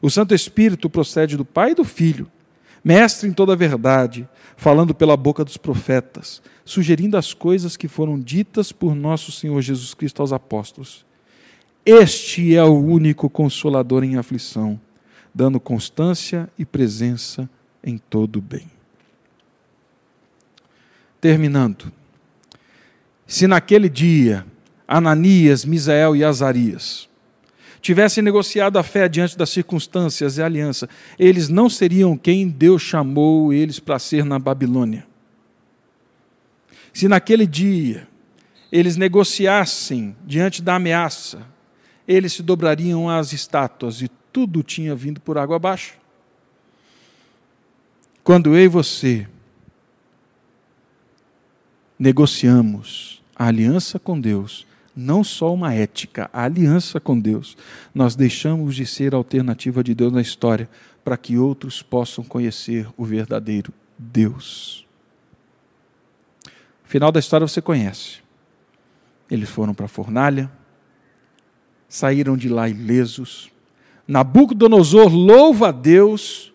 O 0.00 0.08
Santo 0.08 0.34
Espírito 0.34 0.88
procede 0.88 1.36
do 1.36 1.44
Pai 1.44 1.72
e 1.72 1.74
do 1.74 1.84
Filho, 1.84 2.30
mestre 2.82 3.28
em 3.28 3.32
toda 3.32 3.52
a 3.52 3.56
verdade, 3.56 4.26
falando 4.56 4.94
pela 4.94 5.16
boca 5.16 5.44
dos 5.44 5.56
profetas, 5.56 6.40
sugerindo 6.64 7.16
as 7.16 7.34
coisas 7.34 7.76
que 7.76 7.88
foram 7.88 8.18
ditas 8.18 8.72
por 8.72 8.94
nosso 8.94 9.30
Senhor 9.30 9.60
Jesus 9.60 9.92
Cristo 9.92 10.22
aos 10.22 10.32
apóstolos. 10.32 11.04
Este 11.84 12.56
é 12.56 12.64
o 12.64 12.78
único 12.78 13.28
consolador 13.28 14.02
em 14.04 14.16
aflição, 14.16 14.80
dando 15.34 15.60
constância 15.60 16.48
e 16.58 16.64
presença 16.64 17.48
em 17.84 17.98
todo 17.98 18.36
o 18.36 18.42
bem. 18.42 18.70
Terminando. 21.20 21.92
Se 23.26 23.46
naquele 23.46 23.88
dia 23.88 24.46
Ananias, 24.88 25.64
Misael 25.64 26.16
e 26.16 26.24
Azarias 26.24 27.09
tivessem 27.80 28.22
negociado 28.22 28.78
a 28.78 28.82
fé 28.82 29.08
diante 29.08 29.36
das 29.36 29.50
circunstâncias 29.50 30.36
e 30.36 30.42
aliança, 30.42 30.88
eles 31.18 31.48
não 31.48 31.68
seriam 31.70 32.16
quem 32.16 32.48
Deus 32.48 32.82
chamou 32.82 33.52
eles 33.52 33.80
para 33.80 33.98
ser 33.98 34.24
na 34.24 34.38
Babilônia. 34.38 35.06
Se 36.92 37.08
naquele 37.08 37.46
dia 37.46 38.06
eles 38.70 38.96
negociassem 38.96 40.16
diante 40.24 40.62
da 40.62 40.76
ameaça, 40.76 41.46
eles 42.06 42.32
se 42.32 42.42
dobrariam 42.42 43.08
às 43.08 43.32
estátuas 43.32 44.02
e 44.02 44.10
tudo 44.32 44.62
tinha 44.62 44.94
vindo 44.94 45.20
por 45.20 45.38
água 45.38 45.56
abaixo. 45.56 45.94
Quando 48.22 48.54
eu 48.54 48.64
e 48.64 48.68
você 48.68 49.26
negociamos 51.98 53.22
a 53.34 53.46
aliança 53.46 53.98
com 53.98 54.20
Deus, 54.20 54.66
não 54.94 55.22
só 55.22 55.52
uma 55.54 55.72
ética, 55.74 56.28
a 56.32 56.44
aliança 56.44 57.00
com 57.00 57.18
Deus. 57.18 57.56
Nós 57.94 58.14
deixamos 58.14 58.74
de 58.74 58.84
ser 58.84 59.14
a 59.14 59.16
alternativa 59.16 59.82
de 59.82 59.94
Deus 59.94 60.12
na 60.12 60.20
história 60.20 60.68
para 61.04 61.16
que 61.16 61.38
outros 61.38 61.82
possam 61.82 62.24
conhecer 62.24 62.88
o 62.96 63.04
verdadeiro 63.04 63.72
Deus. 63.98 64.86
O 66.84 66.88
final 66.88 67.12
da 67.12 67.20
história 67.20 67.46
você 67.46 67.62
conhece. 67.62 68.18
Eles 69.30 69.48
foram 69.48 69.72
para 69.72 69.86
a 69.86 69.88
fornalha, 69.88 70.50
saíram 71.88 72.36
de 72.36 72.48
lá 72.48 72.68
ilesos. 72.68 73.50
Nabucodonosor 74.06 75.08
louva 75.14 75.68
a 75.68 75.72
Deus, 75.72 76.52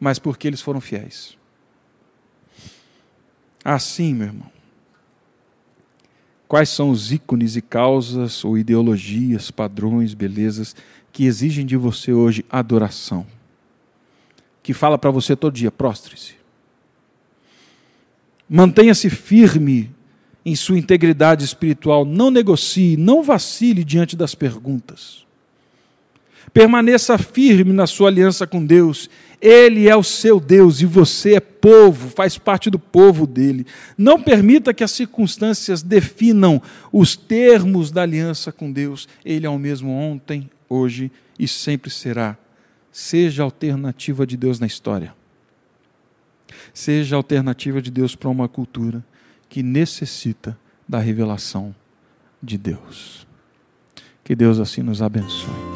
mas 0.00 0.18
porque 0.18 0.48
eles 0.48 0.62
foram 0.62 0.80
fiéis. 0.80 1.36
Assim, 3.62 4.14
meu 4.14 4.28
irmão, 4.28 4.55
Quais 6.48 6.68
são 6.68 6.90
os 6.90 7.12
ícones 7.12 7.56
e 7.56 7.62
causas 7.62 8.44
ou 8.44 8.56
ideologias, 8.56 9.50
padrões, 9.50 10.14
belezas 10.14 10.76
que 11.12 11.24
exigem 11.24 11.66
de 11.66 11.76
você 11.76 12.12
hoje 12.12 12.44
adoração? 12.48 13.26
Que 14.62 14.72
fala 14.72 14.96
para 14.96 15.10
você 15.10 15.34
todo 15.34 15.54
dia, 15.54 15.72
prostre-se. 15.72 16.34
Mantenha-se 18.48 19.10
firme 19.10 19.90
em 20.44 20.54
sua 20.54 20.78
integridade 20.78 21.44
espiritual, 21.44 22.04
não 22.04 22.30
negocie, 22.30 22.96
não 22.96 23.24
vacile 23.24 23.82
diante 23.82 24.16
das 24.16 24.32
perguntas. 24.32 25.25
Permaneça 26.52 27.18
firme 27.18 27.72
na 27.72 27.86
sua 27.86 28.08
aliança 28.08 28.46
com 28.46 28.64
Deus. 28.64 29.10
Ele 29.40 29.88
é 29.88 29.94
o 29.94 30.02
seu 30.02 30.40
Deus 30.40 30.80
e 30.80 30.86
você 30.86 31.34
é 31.34 31.40
povo, 31.40 32.08
faz 32.08 32.38
parte 32.38 32.70
do 32.70 32.78
povo 32.78 33.26
dele. 33.26 33.66
Não 33.96 34.20
permita 34.20 34.72
que 34.72 34.82
as 34.82 34.90
circunstâncias 34.90 35.82
definam 35.82 36.60
os 36.90 37.16
termos 37.16 37.90
da 37.90 38.02
aliança 38.02 38.50
com 38.50 38.72
Deus. 38.72 39.06
Ele 39.24 39.46
é 39.46 39.50
o 39.50 39.58
mesmo 39.58 39.90
ontem, 39.90 40.50
hoje 40.68 41.10
e 41.38 41.46
sempre 41.46 41.90
será. 41.90 42.36
Seja 42.90 43.42
a 43.42 43.44
alternativa 43.44 44.26
de 44.26 44.36
Deus 44.36 44.58
na 44.58 44.66
história. 44.66 45.14
Seja 46.72 47.16
a 47.16 47.18
alternativa 47.18 47.82
de 47.82 47.90
Deus 47.90 48.16
para 48.16 48.30
uma 48.30 48.48
cultura 48.48 49.04
que 49.48 49.62
necessita 49.62 50.58
da 50.88 50.98
revelação 50.98 51.74
de 52.42 52.56
Deus. 52.56 53.26
Que 54.24 54.34
Deus 54.34 54.58
assim 54.58 54.82
nos 54.82 55.02
abençoe. 55.02 55.75